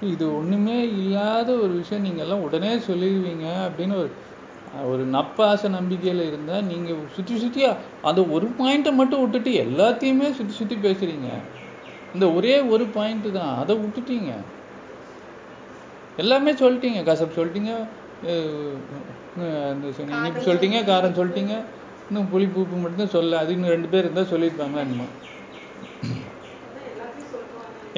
[0.00, 2.02] இது ஒண்ணுமே இல்லாத ஒரு விஷயம்.
[2.02, 4.10] நீங்க எல்லாம் உடனே சொல்லிடுவீங்க அப்படின்னு ஒரு
[4.84, 10.74] ஒரு நப்பாச நம்பிக்கையில இருந்தா நீங்க சுத்தி சுத்தியா அந்த ஒரு பாயிண்ட்டை மட்டும் விட்டுட்டு எல்லாத்தையுமே சுத்தி சுத்தி
[10.74, 11.28] பேசுறீங்க.
[12.14, 13.58] இந்த ஒரே ஒரு பாயிண்ட் தான்.
[13.58, 14.32] அதை விட்டுட்டீங்க.
[16.22, 17.00] எல்லாமே சொல்லிட்டீங்க.
[17.08, 17.72] கசப்பு சொல்லிட்டீங்க.
[19.96, 20.78] சொன்னீங்க, இனிப்பு சொல்லிட்டீங்க.
[20.90, 21.54] காரம் சொல்லிட்டீங்க.
[22.08, 23.38] இன்னும் புளிப்பு உப்பு மட்டும் தான் சொல்ல.
[23.42, 25.06] அது இன்னும் ரெண்டு பேர் இருந்தால் சொல்லியிருப்பாங்களா என்னமோ.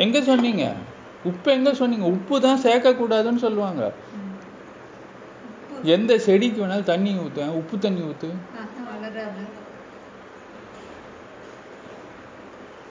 [0.04, 0.64] எங்க சொன்னீங்க?
[1.30, 2.06] உப்பு எங்க சொன்னீங்க?
[2.16, 3.82] உப்பு தான் சேர்க்கக்கூடாதுன்னு சொல்லுவாங்க.
[5.94, 7.44] எந்த செடிக்கு வேணாலும் தண்ணி ஊத்து.
[7.60, 8.30] உப்பு தண்ணி ஊத்து.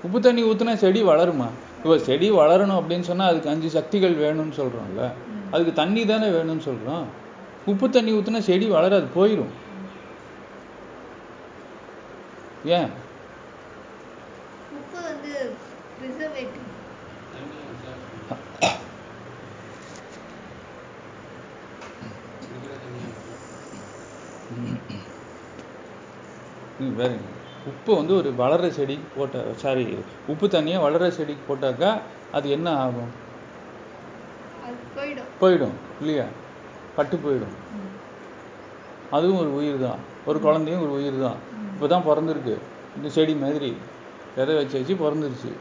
[0.05, 1.47] உப்பு தண்ணி ஊத்துனா செடி வளருமா?
[1.88, 5.04] இப்போ செடி வளரணும் அப்படின்னு சொன்னால் அதுக்கு அஞ்சு சக்திகள் வேணும்னு சொல்கிறோம்ல
[5.52, 7.06] அதுக்கு தண்ணி தானே வேணும்னு சொல்கிறோம்
[7.67, 9.54] உப்பு தண்ணி ஊற்றினா செடி வளராது போயிடும்
[12.71, 12.89] ஏன்?
[26.97, 27.17] வெரி
[27.67, 31.99] உப்பு வந்து ஒரு வளர்ற செடிக்கு போட்ட சாரி உப்பு தண்ணியை வளர்ற செடிக்கு போட்டாக்கா
[32.32, 33.12] அது என்ன ஆகும்?
[35.41, 35.75] போயிடும்.
[35.99, 36.25] இல்லையா?
[36.95, 37.56] பட்டு போயிடும்.
[39.12, 39.99] அதுவும் ஒரு உயிர் தான்.
[40.25, 41.36] ஒரு குழந்தையும் ஒரு உயிர் தான்.
[41.73, 42.56] இப்போ தான் பிறந்திருக்கு.
[42.95, 43.77] இந்த செடி மாதிரி.
[44.36, 45.51] விதை வச்சு வச்சு பிறந்துருச்சு.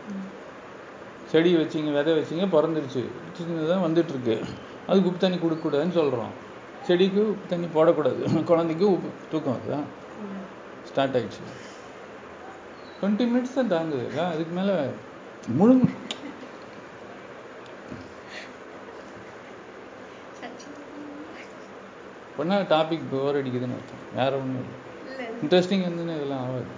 [1.32, 3.02] செடி வச்சிங்க விதை வச்சிங்க பிறந்துருச்சு.
[3.38, 4.36] சின்னதாக வந்துட்டுருக்கு.
[4.86, 6.32] அதுக்கு உப்பு தண்ணி கொடுக்கக்கூடாதுன்னு சொல்கிறோம்
[6.86, 8.44] செடிக்கு உப்பு தண்ணி போடக்கூடாது.
[8.44, 9.86] குழந்தைக்கு உப்பு தூக்கம் ம்.
[10.88, 11.42] ஸ்டார்ட் ஆயிடுச்சு.
[12.98, 14.04] டுவெண்ட்டி மினிட்ஸ் தான் தாங்குது.
[14.32, 14.74] அதுக்கு மேலே
[15.58, 15.88] முழுங்கு
[20.38, 20.74] சச்சின்
[22.38, 24.02] பண்ண டாபிக் போர் அடிக்குதுன்னு அர்த்தம்.
[24.18, 24.66] வேற ஒன்றும்
[25.10, 25.28] இல்லை.
[25.42, 26.68] இன்ட்ரெஸ்டிங் இருந்துன்னு இதெல்லாம் ஆகாது.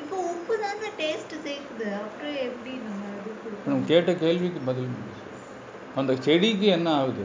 [0.00, 1.88] இப்போ உப்பு தானே டேஸ்ட் சேர்க்குது.
[2.02, 4.92] அப்புறம் எப்படி நம்ம இப்ப கேட்ட கேள்விக்கு பதில்
[6.00, 7.24] அந்த செடிக்கு என்ன ஆகுது?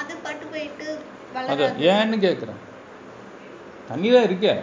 [0.00, 0.88] அது பட்டு போயிட்டு
[1.40, 1.84] அதை வளராது.
[1.94, 2.60] ஏன்னு கேட்குறேன்
[3.88, 4.54] தண்ணி தான் இருக்கே.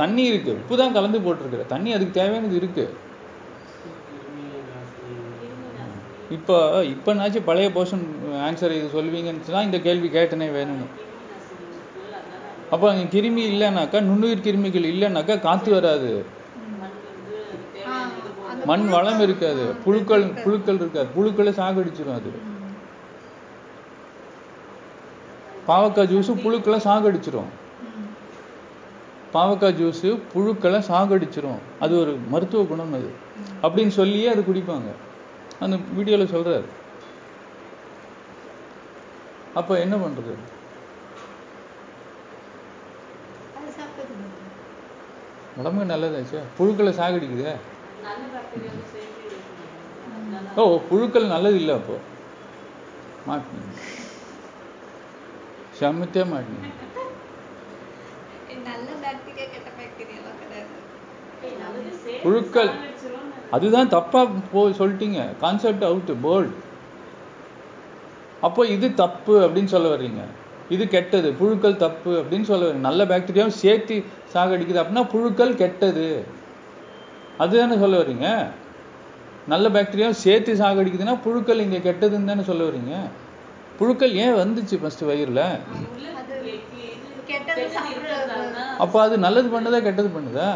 [0.00, 0.50] தண்ணி இருக்கு.
[0.60, 2.86] உப்பு தான் கலந்து போட்டிருக்கிற தண்ணி அதுக்கு தேவையானது இருக்கு.
[6.36, 6.56] இப்போ
[6.92, 8.06] இப்போனாச்சும் பழைய போர்ஷன்
[8.46, 10.88] ஆன்சர் இது சொல்லுவீங்கன்னு இந்த கேள்வி கேட்டனே வேணும்னு.
[12.74, 16.10] அப்போ அங்கே கிருமி இல்லைனாக்கா நுண்ணுயிர் கிருமிகள் இல்லைனாக்கா காற்று வராது.
[18.70, 19.64] மண் வளம் இருக்காது.
[19.84, 21.08] புழுக்கள் புழுக்கள் இருக்காது.
[21.16, 22.30] புழுக்களை சாகடிச்சிடும் அது.
[25.68, 27.50] பாவக்காய் ஜூஸும் புழுக்களை சாகடிச்சிடும்
[29.34, 31.58] பாவக்காய் ஜூஸு புழுக்களை சாகடிச்சிரும்.
[31.80, 33.10] அது ஒரு மருத்துவ குணம் அது.
[33.62, 34.90] அப்படின்னு சொல்லியே அது குடிப்பாங்க.
[35.60, 36.64] அந்த வீடியோவில் சொல்றாரு.
[39.54, 40.56] அப்போ என்ன மட்டும்.
[45.56, 46.40] உடம்புக்கு நல்லதாச்சே?
[46.58, 47.56] புழுக்களை சாகடிக்குதே.
[50.56, 51.96] ஓ புழுக்கள் நல்லது இல்லை அப்போ.
[53.28, 53.80] மாட்டினீங்க.
[55.80, 56.97] செம்மத்தே மாட்டினீங்க.
[58.68, 60.74] நல்ல பாக்டீரியா கெட்ட பாக்டீரியாலாம் கிடையாது.
[62.22, 62.70] புழுக்கள்.
[63.56, 64.20] அதுதான் தப்பா
[64.52, 65.20] போ சொல்லிட்டீங்க.
[65.42, 66.54] கான்செப்ட் அவுட் போல்ட்
[68.46, 70.22] அப்போ இது தப்பு அப்படின்னு சொல்ல வர்றீங்க.
[70.74, 71.28] இது கெட்டது.
[71.40, 72.86] புழுக்கள் தப்பு அப்படின்னு சொல்ல வர்றீங்க.
[72.88, 73.96] நல்ல பாக்டீரியாவும் சேர்த்து
[74.34, 76.08] சாகடிக்குது அப்படின்னா புழுக்கள் கெட்டது.
[77.44, 78.28] அதுதானே சொல்ல வர்றீங்க.
[79.52, 82.96] நல்ல பாக்டீரியாவும் சேர்த்து சாகடிக்குதுன்னா புழுக்கள் இங்கே கெட்டதுன்னு தானே சொல்ல வர்றீங்க.
[83.78, 85.42] புழுக்கள் ஏன் வந்துச்சு ஃபர்ஸ்ட் வயிறுல?
[88.84, 90.48] அப்போ அது நல்லது பண்ணதா கெட்டது பண்ணுதா?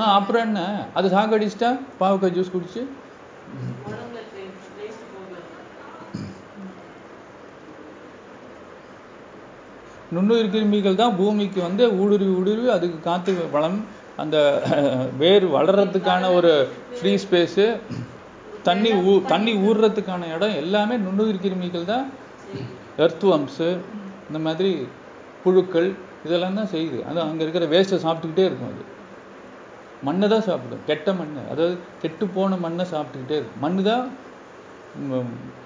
[0.00, 0.60] ஆ அப்புறம் என்ன?
[0.98, 2.82] அது சாகடிச்சிட்டா பாவக்காய் ஜூஸ் குடிச்சு?
[10.14, 13.78] நுண்ணுயிர் கிருமிகள் தான் பூமிக்கு வந்து ஊடுருவி ஊடுருவி அதுக்கு காற்று வளம்
[14.22, 14.36] அந்த
[15.20, 16.52] வேர் வளர்றதுக்கான ஒரு
[16.96, 17.66] ஃப்ரீ ஸ்பேஸு
[18.68, 22.04] தண்ணி ஊ தண்ணி ஊறுறதுக்கான இடம் எல்லாமே நுண்ணுயிர் கிருமிகள் தான்.
[22.44, 22.62] சரி
[23.04, 23.68] எர்த்வம்ஸு
[24.28, 24.70] இந்த மாதிரி
[25.44, 25.88] புழுக்கள்
[26.26, 26.98] இதெல்லாம் தான் செய்யுது.
[27.08, 28.84] அது அங்கே இருக்கிற வேஸ்ட்டை சாப்பிட்டுக்கிட்டே இருக்கும் அது.
[30.06, 30.84] மண்ணை தான் சாப்பிடும்.
[30.90, 33.62] கெட்ட மண் அதாவது கெட்டு போன மண்ணை சாப்பிட்டுக்கிட்டே இருக்கும்.
[33.64, 34.04] மண் தான்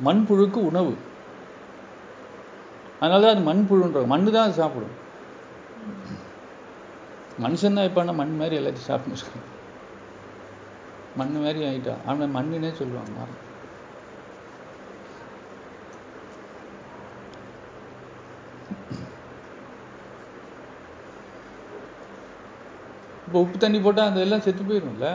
[0.07, 0.93] மண்புழுக்கு உணவு.
[3.03, 4.97] அதனால தான் அது மண்புழுன்ற மண்ணு தான் அது சாப்பிடும்.
[7.45, 9.45] மனுஷன் தான் இப்போ மண் மாதிரி எல்லாத்தையும் சாப்பிட்டு
[11.19, 13.29] மண் மாதிரி ஆயிட்டான் அவனை மண்ணுனே சொல்லுவாங்க.
[23.29, 25.09] இப்போ உப்பு தண்ணி போட்டால் அந்த எல்லாம் செத்து போயிடும்ல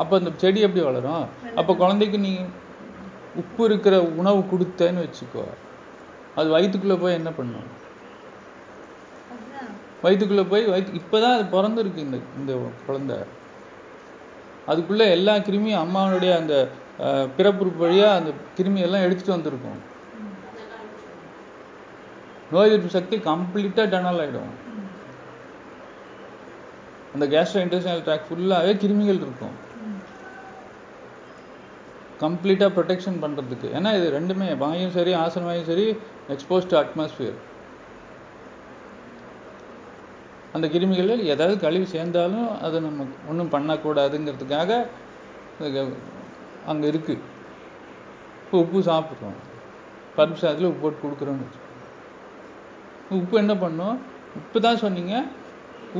[0.00, 1.24] அப்போ அந்த செடி எப்படி வளரும்?
[1.60, 2.32] அப்போ குழந்தைக்கு நீ
[3.40, 5.44] உப்பு இருக்கிற உணவு கொடுத்தேன்னு வச்சுக்கோ.
[6.38, 7.66] அது வயிற்றுக்குள்ளே போய் என்ன பண்ணும்?
[10.04, 12.52] வயிற்றுக்குள்ளே போய் வயிற்று இப்போ தான் அது பிறந்திருக்கு இந்த இந்த
[12.88, 13.18] குழந்தை.
[14.72, 16.54] அதுக்குள்ளே எல்லா கிருமியும் அம்மாவுடைய அந்த
[17.38, 19.80] பிறப்புறுப்பு வழியாக அந்த கிருமி எல்லாம் எடுத்துகிட்டு வந்திருக்கும்.
[22.52, 24.54] நோய் எதிர்ப்பு சக்தி கம்ப்ளீட்டாக டனல் ஆகிடும்.
[27.16, 29.56] அந்த கேஸ்ட்ரோ இன்டெஸ்டினல் ட்ராக் ஃபுல்லாகவே கிருமிகள் இருக்கும்.
[32.22, 35.84] கம்ப்ளீட்டாக ப்ரொடெக்ஷன் பண்ணுறதுக்கு ஏன்னா இது ரெண்டுமே வாயும் சரி ஆசனவாயும் சரி
[36.34, 37.38] எக்ஸ்போஸ் டு அட்மாஸ்பியர்
[40.56, 44.78] அந்த கிருமிகள் ஏதாவது கழிவு சேர்ந்தாலும் அதை நம்ம ஒன்றும் பண்ணக்கூடாதுங்கிறதுக்காக
[46.72, 47.24] அங்கே இருக்குது
[48.42, 49.36] இப்போ உப்பு சாப்பிட்றோம்.
[50.16, 51.46] பருப்பு சாதத்தில் உப்பு போட்டு கொடுக்குறோன்னு
[53.18, 53.96] உப்பு என்ன பண்ணும்?
[54.40, 55.14] உப்பு தான் சொன்னீங்க.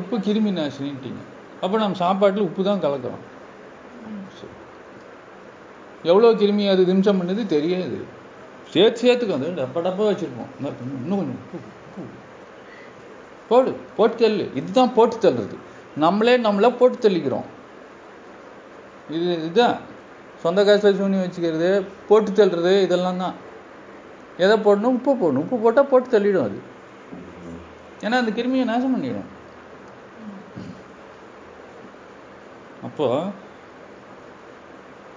[0.00, 1.22] உப்பு கிருமி நாசினிட்டீங்க
[1.62, 3.24] அப்போ நம்ம சாப்பாட்டில் உப்பு தான் கலக்கிறோம்.
[6.10, 7.98] எவ்வளோ கிருமி அது திம்சம் பண்ணது தெரியாது.
[8.72, 9.36] சேர்த்து சேர்த்துக்கு.
[9.36, 10.50] வந்து டப்பா டப்பா வச்சுருப்போம்.
[10.58, 12.02] இன்னும் கொஞ்சம் உப்பு உப்பு
[13.48, 13.70] போடு.
[13.96, 14.46] போட்டு தள்ளு.
[14.60, 15.56] இதுதான் போட்டு தள்ளுறது.
[16.04, 17.46] நம்மளே நம்மளை போட்டு தள்ளிக்கிறோம்.
[19.16, 19.76] இது இதுதான்.
[20.44, 21.70] சொந்த காசில் சூனி வச்சுக்கிறது
[22.08, 23.36] போட்டு தள்ளுறது இதெல்லாம் தான்.
[24.44, 24.96] எதை போடணும்?
[24.98, 25.44] உப்பு போடணும்.
[25.44, 26.58] உப்பு போட்டால் போட்டு தள்ளிடும் அது.
[28.04, 29.30] ஏன்னா அந்த கிருமியை நாசம் பண்ணிடும்.
[32.86, 33.06] அப்போ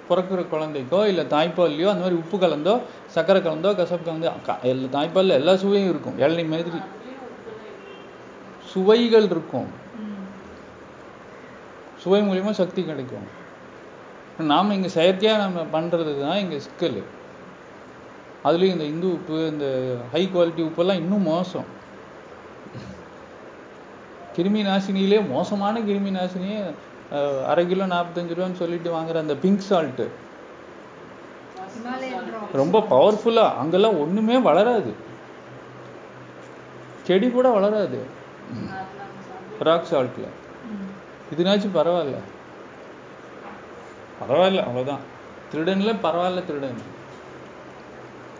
[0.09, 2.73] பிறக்கிற குழந்தைக்கோ இல்லை தாய்ப்பால்லையோ அந்த மாதிரி உப்பு கலந்தோ
[3.05, 4.29] சர்க்கரை கலந்தோ கசப்பு கலந்தோ
[4.61, 6.17] எல்லா தாய்ப்பாலில் எல்லா சுவையும் இருக்கும்.
[6.19, 6.81] இளநீ மாதிரி.
[8.65, 9.69] சுவைகள் இருக்கும்.
[11.97, 13.27] சுவை மூலியமா சக்தி கிடைக்கும்.
[14.51, 17.03] நாம இங்க செயற்கையா நம்ம பண்றதுதான் இங்க சிக்கல்.
[18.43, 19.65] அதுலயும் இந்த இந்து உப்பு இந்த
[20.11, 21.77] ஹை குவாலிட்டி உப்பெல்லாம் இன்னும் மோசம்.
[24.35, 26.59] கிருமி நாசினியிலே மோசமான கிருமி நாசினியே
[27.45, 30.07] அரை கிலோ நாற்பத்தஞ்சு ரூபான்னு சொல்லிட்டு வாங்குற அந்த பிங்க் சால்ட்டு.
[32.53, 34.93] ரொம்ப பவர்ஃபுல்லா அங்கெல்லாம் ஒண்ணுமே வளராது.
[37.03, 38.05] செடி கூட வளராது.
[39.59, 40.27] ராக் சால்ட்ல.
[41.35, 42.15] இதுனாச்சும் பரவாயில்ல.
[44.21, 44.99] பரவாயில்ல அவ்வளவுதான்.
[45.53, 46.81] திருடன்ல பரவாயில்ல திருடன்.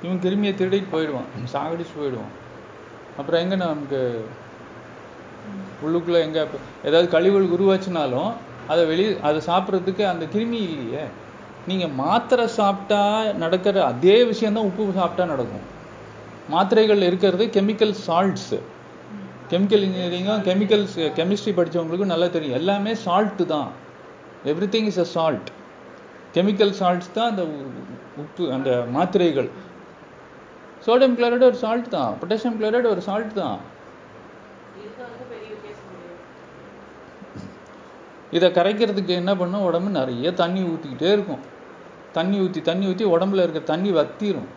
[0.02, 1.26] இவன் கிருமியை திருடிட்டு போயிடுவான்.
[1.54, 2.38] சாகடிச்சு போயிடுவான்.
[3.18, 4.26] அப்புறம் எங்க நமக்கு
[5.86, 6.48] உள்ளுக்குள்ள எங்க
[6.84, 8.34] ஏதாவது கழிவுகள் உருவாச்சுனாலும்
[8.70, 11.04] அதை வெளி அதை சாப்பிட்றதுக்கு அந்த கிருமி இல்லையே.
[11.68, 13.02] நீங்கள் மாத்திரை சாப்பிட்டா
[13.34, 15.66] நடக்கிற அதே விஷயந்தான் உப்பு சாப்பிட்டா நடக்கும்.
[16.50, 18.60] மாத்திரைகள் இருக்கிறது கெமிக்கல் சால்ட்ஸு
[19.52, 22.56] கெமிக்கல் இன்ஜினியரிங்கும் கெமிக்கல்ஸ் கெமிஸ்ட்ரி படித்தவங்களுக்கும் நல்லா தெரியும்.
[22.56, 23.70] எல்லாமே சால்ட்டு தான்.
[24.76, 25.50] Everything is a salt
[26.34, 27.72] chemical salts தான் அந்த உ-
[28.18, 29.50] உப்பு அந்த மாத்திரைகள்.
[30.86, 32.14] சோடியம் குளோரைடு ஒரு சால்ட் தான்.
[32.20, 33.58] பொட்டாசியம் குளோரைடு ஒரு சால்ட் தான்
[34.80, 36.18] இதுக்கு வந்து பெரிய வித்தியாசம் கிடையாது
[38.38, 39.66] இதை கரைக்கிறதுக்கு என்ன பண்ணும்?
[39.70, 41.44] உடம்பு நிறைய தண்ணி ஊற்றிக்கிட்டே இருக்கும்.
[42.18, 44.50] தண்ணி ஊற்றி தண்ணி ஊற்றி உடம்புல இருக்க தண்ணி வத்திரும்.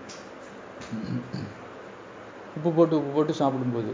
[2.56, 3.92] உப்பு போட்டு உப்பு போட்டு சாப்பிடும்போது.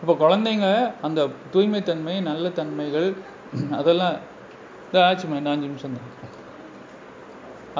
[0.00, 0.66] இப்போ குழந்தைங்க
[1.06, 1.20] அந்த
[1.54, 3.08] தூய்மைத்தன்மை நல்ல தன்மைகள்
[3.78, 4.16] அதெல்லாம்
[4.88, 6.10] இதான் ஆச்சுமா இன்னும் அஞ்சு நிமிஷம் தான்.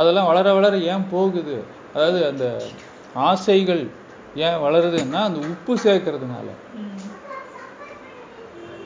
[0.01, 1.57] அதெல்லாம் வளர வளர ஏன் போகுது?
[1.95, 2.47] அதாவது அந்த
[3.29, 3.83] ஆசைகள்
[4.47, 6.49] ஏன் வளருதுன்னா அந்த உப்பு சேர்க்கறதுனால.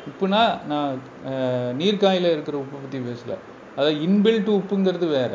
[0.06, 0.92] உப்புன்னா உப்புனா நான்
[1.26, 1.72] அஹ்,
[2.32, 3.34] இருக்கிற உப்பு பற்றி பேசல.
[3.76, 5.32] அதாவது இன்பில்ட் உப்புங்கிறது வேற.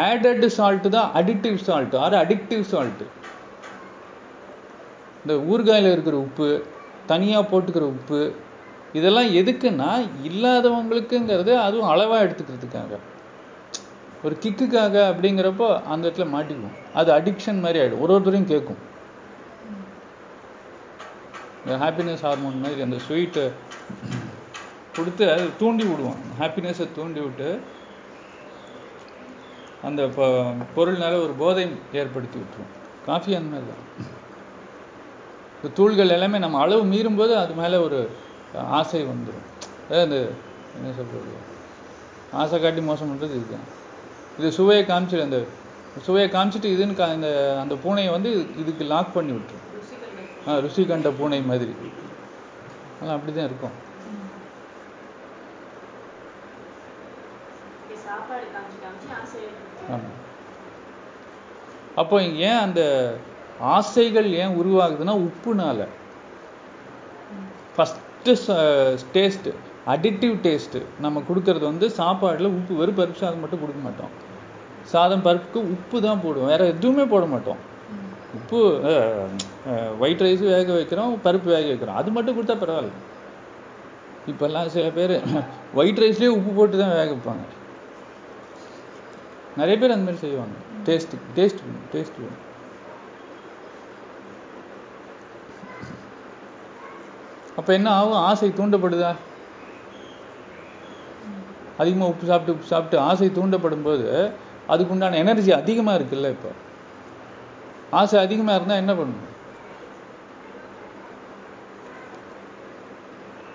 [0.00, 3.04] ஆடட் சால்ட்டு தான் addictive salt R addictive salt
[5.22, 6.48] இந்த ஊறுகாயில இருக்கிற உப்பு
[7.06, 8.20] தனியாக போட்டுக்கிற உப்பு
[8.92, 9.90] இதெல்லாம் எதுக்குன்னா
[10.24, 12.92] இல்லாதவங்களுக்குங்கிறது அதுவும் அளவாக எடுத்துக்கிறதுக்காக.
[14.24, 16.76] ஒரு கிக்குக்காக அப்படிங்கிறப்போ அந்த இடத்துல மாட்டிக்குவோம்.
[16.94, 18.80] அது அடிக்ஷன் மாதிரி ஆகிடும் ஒரு ஒருத்தரையும் கேட்கும்.
[21.68, 23.50] இந்த ஹாப்பினஸ் ஹார்மோன் மாதிரி அந்த ஸ்வீட்டு
[24.96, 26.16] கொடுத்து அது தூண்டி விடுவான்.
[26.40, 27.60] ஹாப்பினஸை தூண்டி விட்டு
[29.82, 30.02] அந்த
[30.76, 34.06] பொருள்னால ஒரு போதை ஏற்படுத்தி விட்டுரும் காஃபி அந்த மாதிரி தான்.
[35.62, 38.10] இந்த தூள்கள் எல்லாமே நம்ம அளவு மீறும்போது அது மேலே ஒரு
[38.54, 40.16] ஆசை வந்துடும் அதாவது அந்த
[40.74, 41.46] என்ன சொல்றது?
[42.32, 43.76] ஆசை காட்டி மோசம் பண்ணுறது இதுதான்.
[44.38, 45.44] இது சுவையை காமிச்சிட்டு அந்த
[46.02, 49.87] சுவையை காமிச்சிட்டு இதுன்னு கா- இந்த அந்த பூனையை வந்து இதுக்கு லாக் பண்ணி விட்டுரும்.
[50.64, 51.74] ருசி கண்ட பூனை மாதிரி.
[52.94, 53.76] அதெல்லாம் அப்படி தான் இருக்கும்
[59.94, 60.16] ஆமாம்
[62.00, 62.16] அப்போ
[62.48, 62.80] ஏன் அந்த
[63.76, 65.80] ஆசைகள் ஏன் உருவாகுதுன்னா உப்புனால?
[67.74, 68.34] ஃபஸ்ட்டு
[69.14, 69.50] டேஸ்ட்டு
[69.94, 74.12] அடிக்டிவ் டேஸ்ட்டு நம்ம கொடுக்கறது வந்து சாப்பாடில் உப்பு வெறும் பருப்பு சாதம் மட்டும் கொடுக்க மாட்டோம்.
[74.92, 76.50] சாதம் பருப்புக்கு உப்பு தான் போடுவோம்.
[76.52, 77.60] வேற எதுவுமே போட மாட்டோம்.
[78.36, 78.58] உப்பு
[80.04, 81.98] ஒயிட் ரைஸ் வேக வைக்கிறோம் பருப்பு வேக வைக்கிறோம்.
[82.00, 82.96] அது மட்டும் கொடுத்தா பரவாயில்ல.
[84.30, 85.14] இப்போல்லாம் சில பேர்
[85.80, 87.46] ஒயிட் ரைஸ்லேயே உப்பு போட்டு தான் வேக வைப்பாங்க.
[89.60, 90.56] நிறைய பேர் அந்த மாதிரி செய்வாங்க.
[90.88, 91.62] டேஸ்ட் டேஸ்ட்
[91.94, 92.44] டேஸ்ட் வேணும்.
[97.58, 98.20] அப்போ என்ன ஆகும்?
[98.28, 99.12] ஆசை தூண்டப்படுதா?
[101.82, 104.06] அதிகமாக உப்பு சாப்பிட்டு உப்பு சாப்பிட்டு ஆசை தூண்டப்படும் போது
[104.72, 106.50] அதுக்கு உண்டான எனர்ஜி அதிகமாக இருக்குல்ல இப்போ.
[107.90, 109.26] ஆசை அதிகமாக இருந்தால் என்ன பண்ணும்?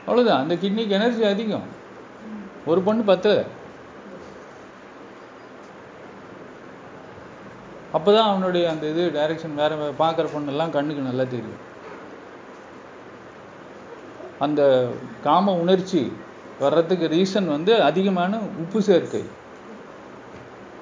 [0.07, 1.67] அவ்வளோதான் அந்த கிட்னிக்கு எனர்ஜி அதிகம்.
[2.65, 3.45] ஒரு பொண்ணு பத்து
[7.97, 11.61] அப்பதான் அவனுடைய அந்த இது டைரக்ஷன் வேற பார்க்குற பொண்ணெல்லாம் கண்ணுக்கு நல்லா தெரியும்.
[14.39, 14.61] அந்த
[15.23, 16.13] காம உணர்ச்சி
[16.59, 19.23] வர்றதுக்கு ரீசன் வந்து அதிகமான உப்பு சேர்க்கை.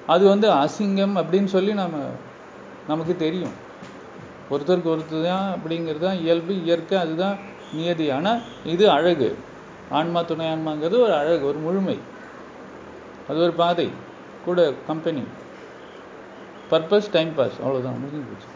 [0.06, 1.98] அது வந்து அசிங்கம் அப்படின்னு சொல்லி நம்ம
[2.90, 3.54] நமக்கு தெரியும்.
[4.52, 7.36] ஒருத்தருக்கு ஒருத்தர் தான் அப்படிங்கிறது தான் இயல்பு இயற்கை அதுதான்
[7.76, 8.06] நியதி.
[8.16, 8.40] ஆனால்
[8.72, 9.28] இது அழகு.
[9.98, 11.98] ஆன்மா துணை ஆன்மாங்கிறது ஒரு அழகு ஒரு முழுமை.
[13.28, 13.88] அது ஒரு பாதை.
[14.46, 15.22] கூட கம்பெனி
[16.70, 18.48] பர்பஸ் டைம் பாஸ் அவ்வளோதான் முடிஞ்சு போச்சு.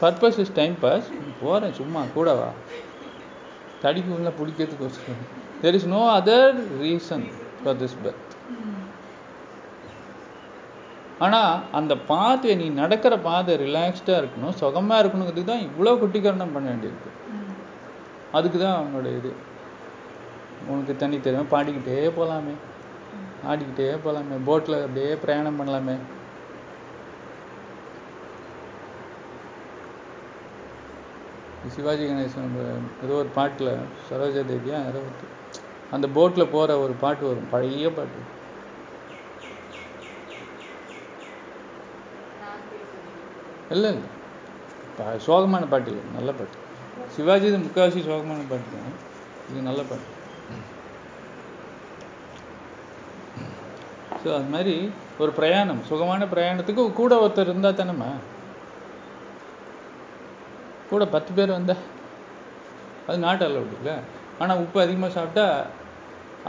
[0.00, 1.06] பர்பஸ் இஸ் டைம் பாஸ்
[1.42, 2.48] போகிறேன் சும்மா கூடவா
[3.82, 5.26] தடிக்கு உள்ள பிடிக்கிறதுக்கு வச்சுக்கோங்க
[5.62, 7.24] there is no other reason
[7.62, 8.34] for this birth
[11.24, 17.10] ஆனால் அந்த பாதை நீ நடக்கிற பாதை ரிலாக்ஸ்டாக இருக்கணும் சுகமாக இருக்கணுங்கிறதுக்கு தான் இவ்வளோ குட்டிக்கரணம் பண்ண வேண்டியிருக்கு.
[18.38, 19.30] அதுக்கு தான் அவனோட இது.
[20.72, 21.52] உனக்கு தண்ணி தெரியும்?
[21.54, 22.54] பாடிக்கிட்டே போகலாமே
[23.50, 25.96] ஆடிக்கிட்டே போகலாமே போட்டில் அப்படியே பிரயாணம் பண்ணலாமே.
[31.74, 32.52] சிவாஜி கணேசன்
[33.04, 33.70] ஏதோ ஒரு பாட்டில்
[34.08, 35.00] சரோஜா தேவியா யாரோ
[35.96, 37.50] அந்த போட்டில் போகிற ஒரு பாட்டு வரும்.
[37.52, 38.20] பழைய பாட்டு
[42.40, 44.10] நான் பேசுறேன் இல்லை இல்லை.
[45.26, 46.58] சோகமான பாட்டு இல்லை நல்ல பாட்டு.
[47.14, 48.94] சிவாஜி இது முக்கால்வாசி சோகமான பாட்டு தான்.
[49.48, 50.12] இது நல்ல பாட்டு.
[54.22, 54.76] ஸோ அது மாதிரி
[55.22, 58.08] ஒரு பிரயாணம் சுகமான பிரயாணத்துக்கு கூட ஒருத்தர் இருந்தால் தானேம்மா?
[60.92, 61.76] கூட பத்து பேர் வந்தா
[63.08, 63.94] அது நாட் அலவுட் இல்லை.
[64.42, 65.46] ஆனால் உப்பு அதிகமாக சாப்பிட்டா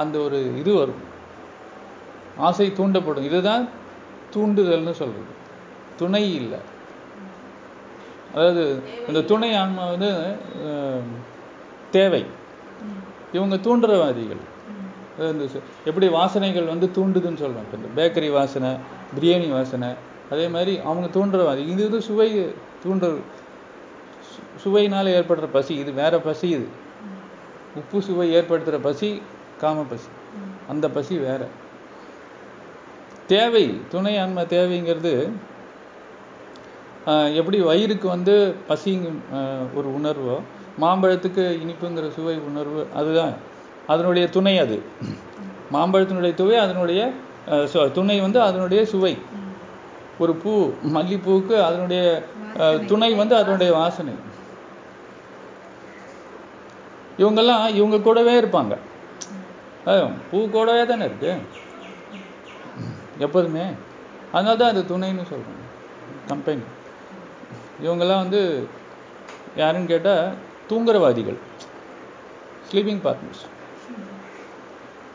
[0.01, 1.03] அந்த ஒரு இது வரும்.
[2.47, 3.27] ஆசை தூண்டப்படும்.
[3.29, 3.63] இதுதான்
[4.33, 5.31] தூண்டுதல்னு சொல்றது.
[5.99, 6.59] துணை இல்லை.
[8.37, 10.35] அதாவது இந்த துணை ஆன்மா வந்து
[11.91, 12.25] தேவை.
[13.33, 14.37] இவங்க தூண்டுறவாதிகள்.
[15.19, 15.45] இந்த
[15.85, 17.59] எப்படி வாசனைகள் வந்து தூண்டுதுன்னு சொல்றோம்.
[17.59, 18.75] இப்போ இந்த பேக்கரி வாசனை
[19.19, 19.89] பிரியாணி வாசனை
[20.31, 21.67] அதே மாதிரி அவங்க தூண்டுறவாதி.
[21.67, 22.41] இது இது சுவை
[22.85, 23.19] தூண்டுற
[24.23, 25.75] சு- சுவையினால ஏற்படுற பசி.
[25.75, 26.67] இது வேற பசி இது.
[27.75, 29.21] உப்பு சுவை ஏற்படுத்துகிற பசி
[29.59, 30.07] காம பசி.
[30.69, 31.47] அந்த பசி வேற.
[33.27, 35.31] தேவை துணை ஆன்ம தேவைங்கிறது
[37.33, 38.33] எப்படி வயிறுக்கு வந்து
[38.69, 40.35] பசிங்க ஆஹ், ஒரு உணர்வோ
[40.81, 43.33] மாம்பழத்துக்கு இனிப்புங்கிற சுவை உணர்வு அதுதான்.
[43.87, 44.77] அதனுடைய துணை அது.
[45.71, 47.01] மாம்பழத்தினுடைய துவை அதனுடைய
[47.93, 49.13] துணை வந்து அதனுடைய சுவை.
[50.19, 50.51] ஒரு பூ
[50.93, 52.01] மல்லிப்பூவுக்கு அதனுடைய
[52.87, 54.13] துணை வந்து அதனுடைய வாசனை.
[57.19, 58.73] இவங்கெல்லாம் இவங்க கூடவே இருப்பாங்க.
[60.31, 61.31] பூ கூடவே தானே இருக்கு?
[63.17, 63.65] எப்போதுமே.
[64.31, 65.63] அதனால தான் அது துணைன்னு சொல்றாங்க.
[66.27, 66.65] கம்பெனி.
[67.85, 68.41] இவங்கெல்லாம் வந்து
[69.61, 70.25] யாருன்னு கேட்டால்
[70.69, 71.37] தூங்குறவாதிகள்
[72.69, 73.43] ஸ்லீப்பிங் பார்ட்னர்ஸ்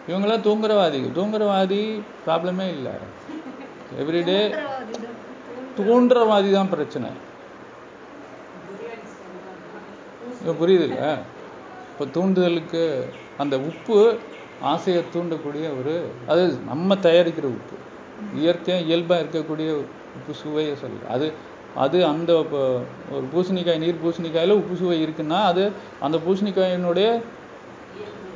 [0.08, 1.80] இவங்கெல்லாம் தூங்குறவாதிகள் தூங்குறவாதி
[2.26, 2.94] ப்ராப்ளமே இல்லை.
[4.02, 4.40] எவ்ரிடே
[5.78, 6.72] தூண்டுறவாதி தான்.
[6.74, 7.10] பிரச்சனை.
[10.40, 11.02] புரியுது புரியுதுல்ல?
[11.92, 12.82] இப்போ தூண்டுதலுக்கு
[13.42, 13.96] அந்த உப்பு
[14.72, 15.94] ஆசையை தூண்டக்கூடிய ஒரு
[16.32, 17.76] அது நம்ம தயாரிக்கிற உப்பு.
[18.40, 19.70] இயற்கையாக இயல்பாக இருக்கக்கூடிய
[20.18, 21.26] உப்பு சுவையை சொல்லு அது
[21.76, 22.62] அது அந்த இப்போ
[23.16, 27.08] ஒரு பூசணிக்காய் நீர் பூசணிக்காயில் உப்பு சுவை இருக்குன்னா அது அந்த பூசணிக்காயினுடைய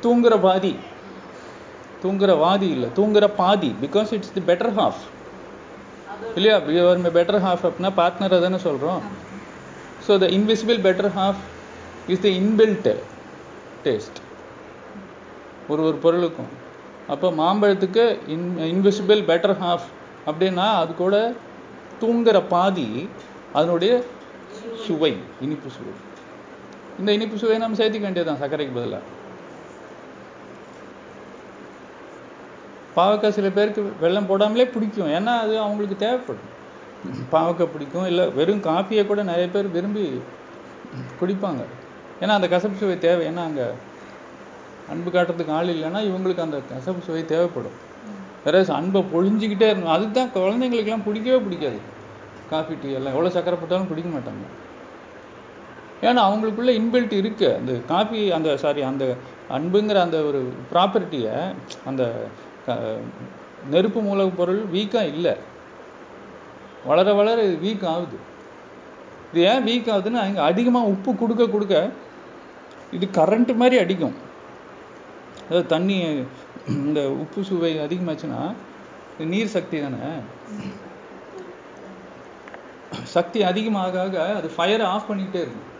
[0.03, 0.73] தூங்குற பாதி.
[2.03, 5.01] தூங்குற வாதி இல்லை தூங்குற பாதி because it's the better half
[6.35, 6.57] இல்லையா?
[6.77, 9.01] யுவர் பெட்டர் ஹாஃப் அப்படின்னா பார்ட்னரை தானே சொல்கிறோம்
[10.07, 11.41] so the invisible better half
[12.07, 12.89] is the inbuilt
[13.85, 14.19] taste
[15.69, 16.51] ஒரு ஒரு பொருளுக்கும்.
[17.07, 19.87] அப்போ மாம்பழத்துக்கு இன் இன்விசிபிள் பெட்டர் ஹாஃப்
[20.27, 21.35] அப்படின்னா அது கூட
[22.01, 23.09] தூங்குற பாதி
[23.53, 24.03] அதனுடைய
[24.85, 25.93] சுவை இனிப்பு சுவை.
[26.99, 29.03] இந்த இனிப்பு சுவையை நம்ம சேர்த்துக்க வேண்டியதுதான் சர்க்கரைக்கு பதிலாக
[32.97, 35.11] பாவக்காய் சில பேருக்கு வெள்ளம் போடாமலே பிடிக்கும்.
[35.11, 36.47] ஏன்னா அது அவங்களுக்கு தேவைப்படும்.
[37.31, 40.21] பாவக்காய் பிடிக்கும் இல்லை வெறும் காஃபியை கூட நிறைய பேர் விரும்பி
[41.21, 41.63] குடிப்பாங்க.
[42.21, 43.27] ஏன்னா அந்த கசப்பு சுவை தேவை.
[43.27, 43.67] ஏன்னா அங்கே
[44.89, 47.77] அன்பு காட்டுறதுக்கு ஆள் இல்லைன்னா இவங்களுக்கு அந்த கசப்பு சுவை தேவைப்படும்.
[48.43, 51.79] வேற அன்பை பொழிஞ்சிக்கிட்டே இருக்கணும் அதுதான் குழந்தைங்களுக்கெல்லாம் பிடிக்கவே பிடிக்காது.
[52.49, 54.65] காஃபி டீ எல்லாம் எவ்வளோ சக்கரை போட்டாலும் குடிக்க மாட்டாங்க.
[56.01, 59.15] ஏன்னா அவங்களுக்குள்ள இன்பில்ட் இருக்குது அந்த காஃபி அந்த சாரி அந்த
[59.49, 61.53] அன்புங்கிற அந்த ஒரு ப்ராப்பர்ட்டியை
[61.85, 62.27] அந்த
[62.65, 62.99] க-
[63.69, 65.35] நெருப்பு மூலப் பொருள் வீக்காக இல்லை.
[66.85, 68.17] வளர வளர வீக் ஆகுது.
[69.33, 71.89] இது ஏன் வீக் ஆகுதுன்னா இங்கே அதிகமாக உப்பு கொடுக்க கொடுக்க
[72.91, 74.15] இது கரண்ட் மாதிரி அடிக்கும்.
[75.45, 76.23] அதாவது தண்ணி
[76.67, 78.53] இந்த உப்பு சுவை அதிகமாச்சுன்னா
[79.19, 79.95] நீர் சக்தி தானே.
[83.03, 85.75] சக்தி அதிகமாக ஆக அது ஃபயரை ஆஃப் பண்ணிக்கிட்டே இருக்கும்.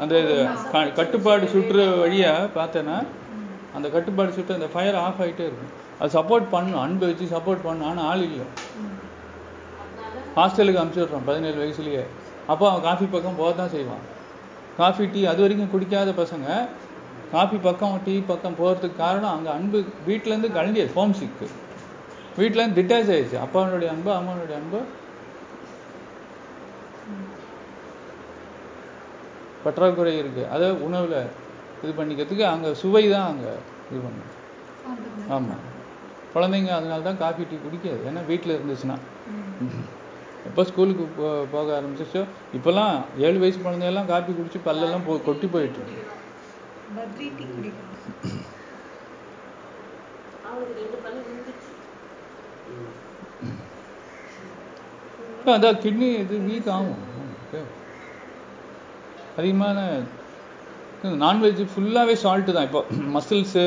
[0.00, 3.06] அந்த இது க- கட்டுப்பாடு சுற்று வழியா பார்த்தேன்னா
[3.74, 5.76] அந்த கட்டுப்பாடு சுற்று அந்த ஃபயர் ஆஃப் ஆகிட்டே இருக்கும்.
[5.98, 8.44] அது சப்போர்ட் பண்ணும் அன்பு வச்சு சப்போர்ட் பண்ணும் ஆனால் ஆள் இல்லை.
[10.36, 12.04] ஹாஸ்டலுக்கு அனுப்பிச்சி பதினேழு வயசுலயே.
[12.46, 14.16] அப்போ அவன் காஃபி பக்கம் போக தான் செய்வான்.
[14.76, 16.68] காஃபி டீ அது வரைக்கும் குடிக்காத பசங்க
[17.32, 21.48] காஃபி பக்கம் டீ பக்கம் போகிறதுக்கு காரணம் அங்கே அன்பு வீட்டிலேருந்து கழண்டியது ஹோம் சிக்கு
[22.38, 23.38] வீட்டிலேருந்து டிட்டாச் ஆயிடுச்சு.
[23.44, 24.80] அப்பாவுடைய அன்பு அம்மாவுடைய அன்பு.
[29.64, 30.42] பற்றாக்குறை இருக்கு.
[30.54, 31.16] அதை உணவுல
[31.82, 33.52] இது பண்ணிக்கிறதுக்கு அங்கே சுவை தான் அங்கே
[33.90, 34.32] இது பண்ணும்.
[35.36, 35.64] ஆமாம்
[36.34, 38.00] குழந்தைங்க அதனால தான் காஃபி டீ குடிக்காது.
[38.08, 38.96] ஏன்னா வீட்டில் இருந்துச்சுன்னா.
[40.48, 42.22] எப்போ ஸ்கூலுக்கு போ போக ஆரம்பிச்சிச்சோ
[42.56, 42.94] இப்போல்லாம்
[43.26, 46.04] ஏழு வயசு குழந்தையெல்லாம் காப்பி குடிச்சு பல்லெல்லாம் போ கொட்டி போயிட்டு இருக்கு.
[46.96, 47.96] பத்ரி டீ குடிக்கணும்
[50.48, 51.72] அவனுக்கு ரெண்டு பல்லு விழுந்துச்சு
[55.52, 56.98] அதான் கிட்னி இது வீக் ஆகும்.
[59.38, 59.78] அதிகமான
[61.24, 62.66] நான்வெஜ் ஃபுல்லாகவே சால்ட்டு தான்.
[62.68, 62.80] இப்போ
[63.16, 63.64] மசில்ஸு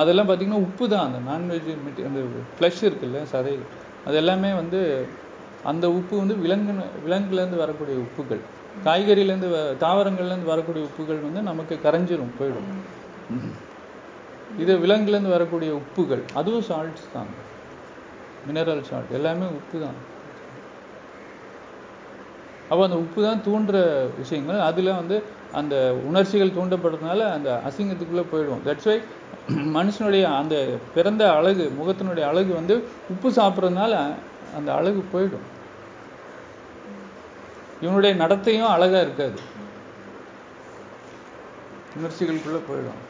[0.00, 1.06] அதெல்லாம் பார்த்தீங்கன்னா உப்பு தான்.
[1.08, 2.20] அந்த நான்வெஜ் மெட்டி அந்த
[2.56, 3.54] ஃப்ளஷ் இருக்குல்ல சதை.
[4.06, 4.80] அது எல்லாமே வந்து
[5.70, 6.72] அந்த உப்பு வந்து விலங்கு
[7.06, 8.42] விலங்குலேருந்து வரக்கூடிய உப்புகள்.
[8.86, 12.68] காய்கறியிலேருந்து வ தாவரங்கள்லேருந்து வரக்கூடிய உப்புகள் வந்து நமக்கு கரைஞ்சிரும் போயிடும்.
[14.62, 16.22] இது விலங்குலேருந்து வரக்கூடிய உப்புகள்.
[16.40, 17.30] அதுவும் சால்ட்ஸ் தான்.
[18.48, 19.98] மினரல் சால்ட் எல்லாமே உப்பு தான்
[22.70, 23.78] அப்போ அந்த உப்பு தான் தூண்டுற
[24.18, 25.16] விஷயங்கள் அதில் வந்து
[25.52, 28.64] அந்த உணர்ச்சிகள் தூண்டப்படுறதுனால அந்த அசிங்கத்துக்குள்ளே போயிடுவோம்.
[28.66, 28.98] தட்ஸ் வை
[29.76, 30.56] மனுஷனுடைய அந்த
[30.94, 32.74] பிறந்த அழகு முகத்தினுடைய அழகு வந்து
[33.08, 33.94] உப்பு சாப்பிட்றதுனால
[34.58, 35.46] அந்த அழகு போயிடும்.
[37.80, 39.40] இவனுடைய நடத்தையும் அழகாக இருக்காது.
[41.98, 43.00] உணர்ச்சிகளுக்குள்ளே போயிடும்.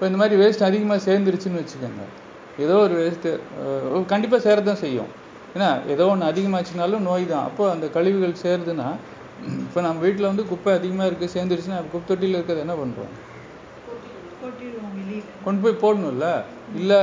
[0.00, 2.04] இப்போ இந்த மாதிரி வேஸ்ட் அதிகமாக சேர்ந்துருச்சுன்னு வச்சுக்கோங்க.
[2.64, 3.30] ஏதோ ஒரு வேஸ்ட்டு
[4.12, 5.10] கண்டிப்பாக சேரதான் செய்யும்.
[5.54, 8.86] ஏன்னா ஏதோ ஒன்று அதிகமாச்சுனாலும் நோய் தான் அப்போ அந்த கழிவுகள் சேருதுன்னா
[9.66, 13.12] இப்போ நம்ம வீட்டில் வந்து குப்பை அதிகமாக இருக்குது சேர்ந்துருச்சுன்னா குப்பை தொட்டியில் இருக்கிறது என்ன பண்ணுறோம்
[15.44, 16.32] கொண்டு போய் போடணும்ல?
[16.80, 17.02] இல்லை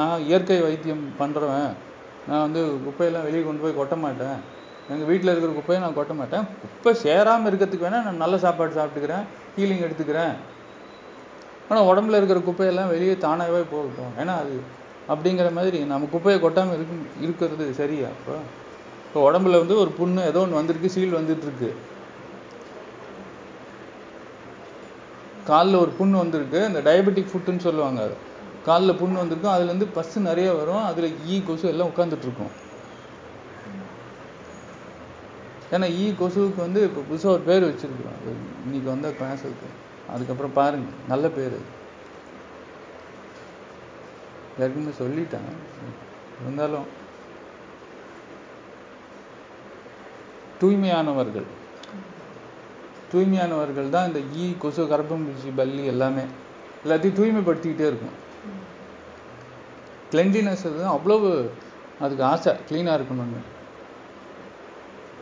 [0.00, 1.70] நான் இயற்கை வைத்தியம் பண்ணுறவன்
[2.30, 4.36] நான் வந்து குப்பையெல்லாம் வெளியே கொண்டு போய் கொட்ட மாட்டேன்.
[4.92, 6.44] எங்கள் வீட்டில் இருக்கிற குப்பையை நான் கொட்ட மாட்டேன்.
[6.64, 9.24] குப்பை சேராமல் இருக்கிறதுக்கு வேணால் நான் நல்ல சாப்பாடு சாப்பிட்டுக்கிறேன்
[9.56, 10.36] ஹீலிங் எடுத்துக்கிறேன்.
[11.68, 14.12] ஆனால் உடம்புல இருக்கிற குப்பையெல்லாம் வெளியே தானாகவே போகட்டும்.
[14.20, 14.56] ஏன்னா அது
[15.12, 16.94] அப்படிங்கிற மாதிரி நம்ம குப்பையை கொட்டாமல் இருக்கு
[17.24, 18.34] இருக்கிறது சரியா இப்போ
[19.06, 21.70] இப்போ உடம்புல வந்து ஒரு புண்ணு ஏதோ ஒன்று வந்திருக்கு சீல் வந்துட்டு இருக்கு
[25.48, 28.16] காலில் ஒரு புண்ணு வந்திருக்கு இந்த டயபெட்டிக் ஃபுட்டுன்னு சொல்லுவாங்க அது.
[28.68, 32.54] காலில் புண்ணு வந்திருக்கும் அதுலேருந்து பஸ்ஸு நிறைய வரும் அதில் ஈ கொசு எல்லாம் உட்காந்துட்டு இருக்கும்
[35.74, 38.18] ஏன்னா ஈ கொசுவுக்கு வந்து இப்போ புதுசாக ஒரு பேர் வச்சிருக்கிறோம்.
[38.64, 39.68] இன்னைக்கு வந்த கிளாஸ் இருக்கு
[40.12, 41.58] அதுக்கப்புறம் பாருங்க நல்ல பேர்.
[44.58, 45.48] ஏற்கனவே சொல்லிட்டேன்.
[46.42, 46.86] இருந்தாலும்
[50.60, 51.48] தூய்மையானவர்கள்.
[53.12, 56.22] தூய்மையானவர்கள் தான் இந்த ஈ கொசு கரப்பம் பூச்சி பல்லி எல்லாமே
[56.84, 58.16] எல்லாத்தையும் தூய்மைப்படுத்திக்கிட்டே இருக்கும்.
[60.12, 61.52] கிளென்லினஸ் தான் அவ்வளவு
[62.00, 63.42] அதுக்கு ஆசை க்ளீனாக இருக்கணும்னு.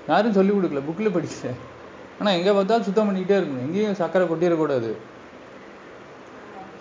[0.08, 1.58] யாரும் சொல்லிக் கொடுக்கல புக்கில் படிச்சேன்
[2.18, 3.66] ஆனால் எங்கே பார்த்தாலும் சுத்தம் பண்ணிக்கிட்டே இருக்கணும்.
[3.66, 4.90] எங்கேயும் சக்கரை கொட்டிடக்கூடாது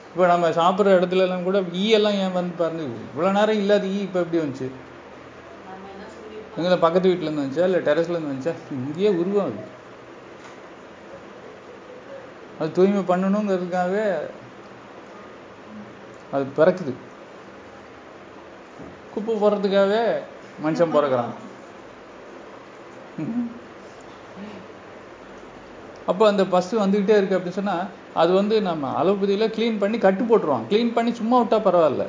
[0.10, 4.00] இப்போ நம்ம சாப்பிட்ற இடத்துல எல்லாம் கூட ஈ எல்லாம் ஏன் வந்து பாருங்க இவ்வளோ நேரம் இல்லாத ஈ
[4.08, 4.68] இப்போ எப்படி வந்துச்சு?
[6.58, 7.68] எங்களை பக்கத்து வீட்டிலேருந்து வந்துச்சா?
[7.70, 8.54] இல்லை டெரஸ்லேருந்து வந்துச்சா?
[8.76, 9.64] இங்கேயே உருவம் அது.
[12.60, 14.06] அது தூய்மை பண்ணணுங்கிறதுக்காகவே
[16.36, 16.94] அது பிறக்குது.
[19.16, 20.04] குப்பை போடுறதுக்காகவே
[20.66, 21.34] மனுஷன் பிறக்கிறான்.
[26.10, 27.86] அப்போ அந்த பஸ் வந்துக்கிட்டே இருக்கு அப்படின்னு சொன்னால்
[28.22, 32.06] அது வந்து நம்ம அலோபதியில் க்ளீன் பண்ணி கட்டு போட்டுருவோம் க்ளீன் பண்ணி சும்மா விட்டா பரவாயில்ல.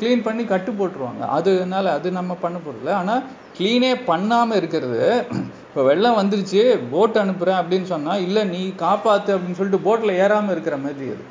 [0.00, 1.22] க்ளீன் பண்ணி கட்டு போட்டுருவாங்க.
[1.36, 3.24] அதனால அது நம்ம பண்ண போகிறதில்ல ஆனால்
[3.56, 5.00] க்ளீனே பண்ணாமல் இருக்கிறது
[5.66, 6.62] இப்போ வெள்ளம் வந்துருச்சு
[6.92, 11.24] போட் அனுப்புகிறேன் அப்படின்னு சொன்னால் இல்லை நீ காப்பாற்று அப்படின்னு சொல்லிட்டு போட்டில் ஏறாமல் இருக்கிற மாதிரி அது.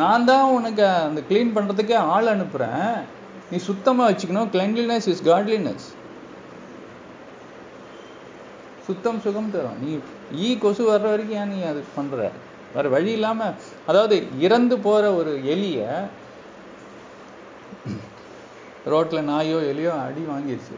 [0.00, 2.90] நான் தான் உனக்கு அந்த க்ளீன் பண்ணுறதுக்கே ஆள் அனுப்புகிறேன்
[3.50, 4.50] நீ சுத்தமாக வச்சுக்கணும்.
[4.54, 5.86] கிளென்லினஸ் இஸ் காட்லினஸ்
[8.86, 9.80] சுத்தம் சுகம் தரும்.
[9.82, 9.90] நீ
[10.46, 12.28] ஈ கொசு வர்ற வரைக்கும் ஏன் நீ அது பண்ணுற
[12.74, 13.56] வேறு வழி இல்லாமல்
[13.90, 15.88] அதாவது இறந்து போகிற ஒரு எலியை
[18.92, 20.76] ரோட்டில் நாயோ எலியோ அடி வாங்கிடுச்சு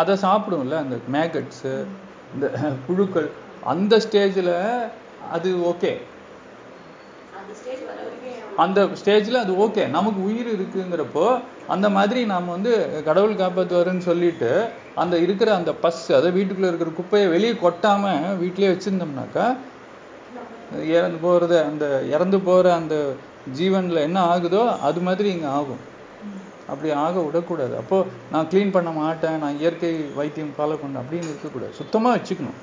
[0.00, 1.72] அதை சாப்பிடும்ல அந்த மேகட்ஸு
[2.34, 2.46] இந்த
[2.86, 3.28] புழுக்கள்.
[3.72, 4.54] அந்த ஸ்டேஜில்
[5.36, 5.92] அது ஓகே
[8.64, 11.24] அந்த ஸ்டேஜில் அது ஓகே நமக்கு உயிர் இருக்குங்கிறப்போ
[11.74, 12.72] அந்த மாதிரி நாம் வந்து
[13.08, 14.50] கடவுள் காப்பாற்றுவாருன்னு சொல்லிட்டு
[15.02, 19.46] அந்த இருக்கிற அந்த பஸ் அதை வீட்டுக்குள்ளே இருக்கிற குப்பையை வெளியே கொட்டாமல் வீட்டிலேயே வச்சுருந்தோம்னாக்கா
[20.96, 21.84] இறந்து போகிறது அந்த
[22.14, 22.96] இறந்து போகிற அந்த
[23.58, 25.82] ஜீவனில் என்ன ஆகுதோ அது மாதிரி இங்கே ஆகும்.
[26.72, 27.74] அப்படி ஆக விடக்கூடாது.
[27.82, 31.72] அப்போது நான் க்ளீன் பண்ண மாட்டேன் நான் இயற்கை வைத்தியம் ஃபாலோ பண்ணேன் அப்படின்னு இருக்கக்கூடாது.
[31.80, 32.58] சுத்தமாக வச்சுக்கணும்.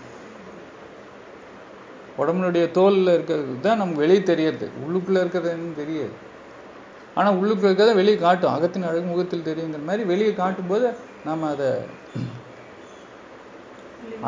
[2.22, 4.68] உடம்புனுடைய தோலில் இருக்கிறது தான் நமக்கு வெளியே தெரியறது.
[4.86, 6.16] உள்ளுக்குள்ளே இருக்கிறது என்னன்னு தெரியாது.
[7.18, 8.54] ஆனால் உள்ளுக்கு இருக்கிறத வெளியே காட்டும்.
[8.56, 10.88] அகத்தின் அழகு முகத்தில் தெரியுங்கிற மாதிரி வெளியே காட்டும் போது
[11.28, 11.70] நாம் அதை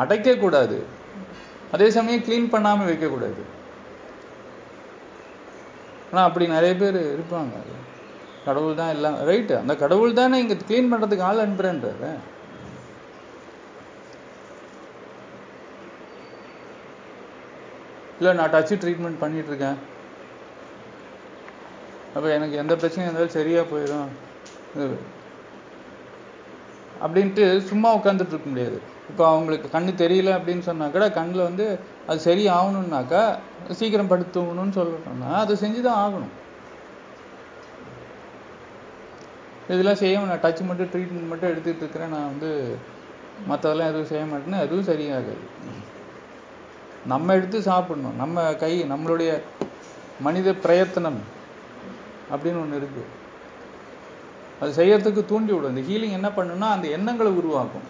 [0.02, 0.78] அடைக்கக்கூடாது.
[1.74, 3.42] அதே சமயம் க்ளீன் பண்ணாமல் வைக்கக்கூடாது.
[6.10, 7.54] ஆனால் அப்படி நிறைய பேர் இருப்பாங்க.
[8.46, 12.12] கடவுள் தான் எல்லாம் ரைட்டு அந்த கடவுள் தானே இங்கே க்ளீன் பண்ணுறதுக்கு ஆள் அனுப்புகிறேன்றாரு
[18.18, 19.78] இல்லை நான் டச்சு ட்ரீட்மெண்ட் பண்ணிட்டு இருக்கேன்
[22.14, 24.10] அப்போ எனக்கு எந்த பிரச்சனையும் இருந்தாலும் சரியாக போயிடும்.
[27.04, 28.78] அப்படின்ட்டு சும்மா உட்காந்துட்டு இருக்க முடியாது.
[29.10, 31.66] இப்போ அவங்களுக்கு கண்ணு தெரியல அப்படின்னு சொன்னா கூட கண்ணில் வந்து
[32.10, 33.22] அது சரி ஆகணும்னாக்கா
[33.80, 34.40] சீக்கிரம் படுத்து
[34.78, 36.34] சொல்லணும்னா அதை செஞ்சு தான் ஆகணும்.
[39.72, 42.14] இதெல்லாம் செய்யாமல் நான் டச் மட்டும் ட்ரீட்மெண்ட் மட்டும் எடுத்துகிட்டு இருக்கிறேன்.
[42.16, 42.50] நான் வந்து
[43.50, 45.42] மற்றதெல்லாம் எதுவும் செய்ய மாட்டேன்னா எதுவும் சரியாகாது.
[47.06, 48.16] நம்ம எடுத்து சாப்பிடணும்.
[48.16, 49.40] நம்ம கை நம்மளுடைய
[50.20, 51.20] மனித பிரயத்தனம்
[52.30, 53.04] அப்படின்னு ஒன்று இருக்கு.
[54.60, 55.76] அது செய்யறதுக்கு தூண்டி விடும்.
[55.76, 57.86] இந்த ஹீலிங் என்ன பண்ணுன்னா அந்த எண்ணங்களை உருவாக்கும்.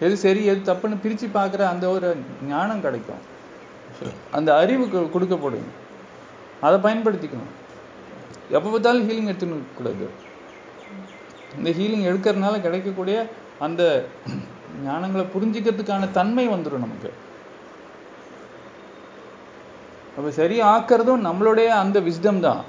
[0.00, 2.16] எது சரி எது தப்புன்னு பிரித்து பார்க்குற அந்த ஒரு
[2.48, 3.22] ஞானம் கிடைக்கும்.
[4.30, 4.84] அந்த அறிவு
[5.14, 5.68] கொடுக்கப்படும்.
[6.60, 7.52] அதை பயன்படுத்திக்கணும்.
[8.56, 10.08] எப்போ பார்த்தாலும் ஹீலிங் எடுத்துன்னு கூடாது
[11.56, 13.26] இந்த ஹீலிங் எடுக்கிறதுனால கிடைக்கக்கூடிய
[13.66, 13.82] அந்த
[14.86, 17.10] ஞானங்களை புரிஞ்சிக்கிறதுக்கான தன்மை வந்துடும் நமக்கு.
[20.18, 22.62] நம்ம சரி ஆக்கிறதும் நம்மளுடைய அந்த விஸ்டம் தான்.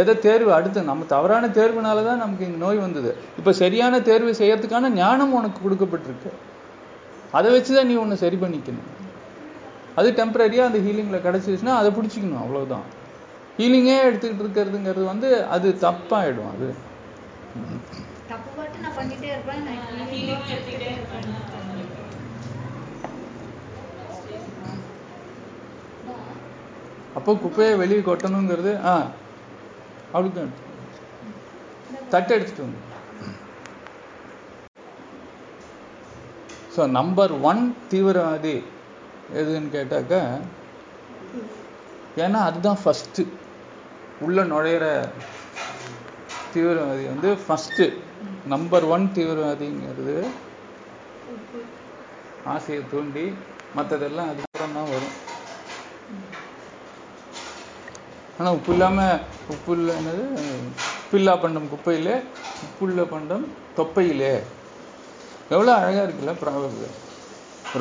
[0.00, 3.10] எதை தேர்வு அடுத்து நம்ம தவறான தேர்வுனால தான் நமக்கு இந்த நோய் வந்தது.
[3.38, 6.30] இப்போ சரியான தேர்வு செய்யறதுக்கான ஞானம் உனக்கு கொடுக்கப்பட்டிருக்கு.
[7.38, 8.88] அதை வச்சு தான் நீ ஒன்று சரி பண்ணிக்கணும்.
[9.98, 12.86] அது டெம்பரரியாக அந்த ஹீலிங்கில் கிடச்சிருச்சுன்னா அதை பிடிச்சிக்கணும் அவ்வளோதான்
[13.58, 16.68] ஹீலிங்கே எடுத்துக்கிட்டு இருக்கிறதுங்கிறது வந்து அது தப்பாயிடும் அது
[18.30, 21.26] தப்பு பாட்டு நான் பண்ணிட்டே இருப்பேன் நான் healing healing எடுத்துக்கிட்டே எடுத்துக்கிட்டே இருப்பேன்.
[21.80, 22.08] இருப்பேன்
[27.16, 28.94] அப்போ குப்பையை வெளியே கொட்டணுங்கிறது ஆ
[30.12, 30.42] அவளுக்கு
[32.12, 32.80] தட்டை எடுத்துட்டு வந்து
[36.74, 38.56] ஸோ நம்பர் ஒன் தீவிரவாதி
[39.34, 40.20] எதுன்னு கேட்டாக்கா
[42.16, 43.22] ஏன்னா அதுதான் ஃபஸ்ட்டு
[44.20, 44.86] உள்ள நுழையிற
[46.54, 47.84] தீவிரவாதி வந்து ஃபஸ்ட்டு
[48.46, 50.16] நம்பர் ஒன் தீவிரவாதிங்கிறது
[52.46, 53.24] ஆசையை தூண்டி
[53.76, 55.16] மற்றதெல்லாம் அதுக்கப்புறம் தான் வரும்.
[58.40, 59.18] ஆனால் உப்பு இல்லாமல்
[59.52, 60.22] உப்பு இல்லை என்னது?
[61.00, 62.14] உப்பில்லா பண்டம் குப்பையிலே
[62.66, 63.44] உப்புள்ள பண்டம்
[63.78, 64.30] தொப்பையிலே.
[65.54, 66.86] எவ்வளோ அழகாக இருக்குல்ல ப்ராவர்பு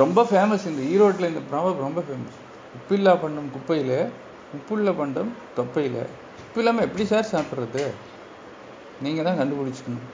[0.02, 2.40] ரொம்ப ஃபேமஸ் இந்த ஈரோட்டில் இந்த ப்ராவர்ப் ரொம்ப ஃபேமஸ்
[2.78, 4.00] உப்பில்லா பண்டம் குப்பையிலே
[4.58, 6.02] உப்புள்ள பண்டம் தொப்பையில்.
[6.44, 7.86] உப்பு இல்லாமல் எப்படி சார் சாப்பிட்றது?
[9.06, 10.08] நீங்கள் தான் கண்டுபிடிச்சிக்கணும்.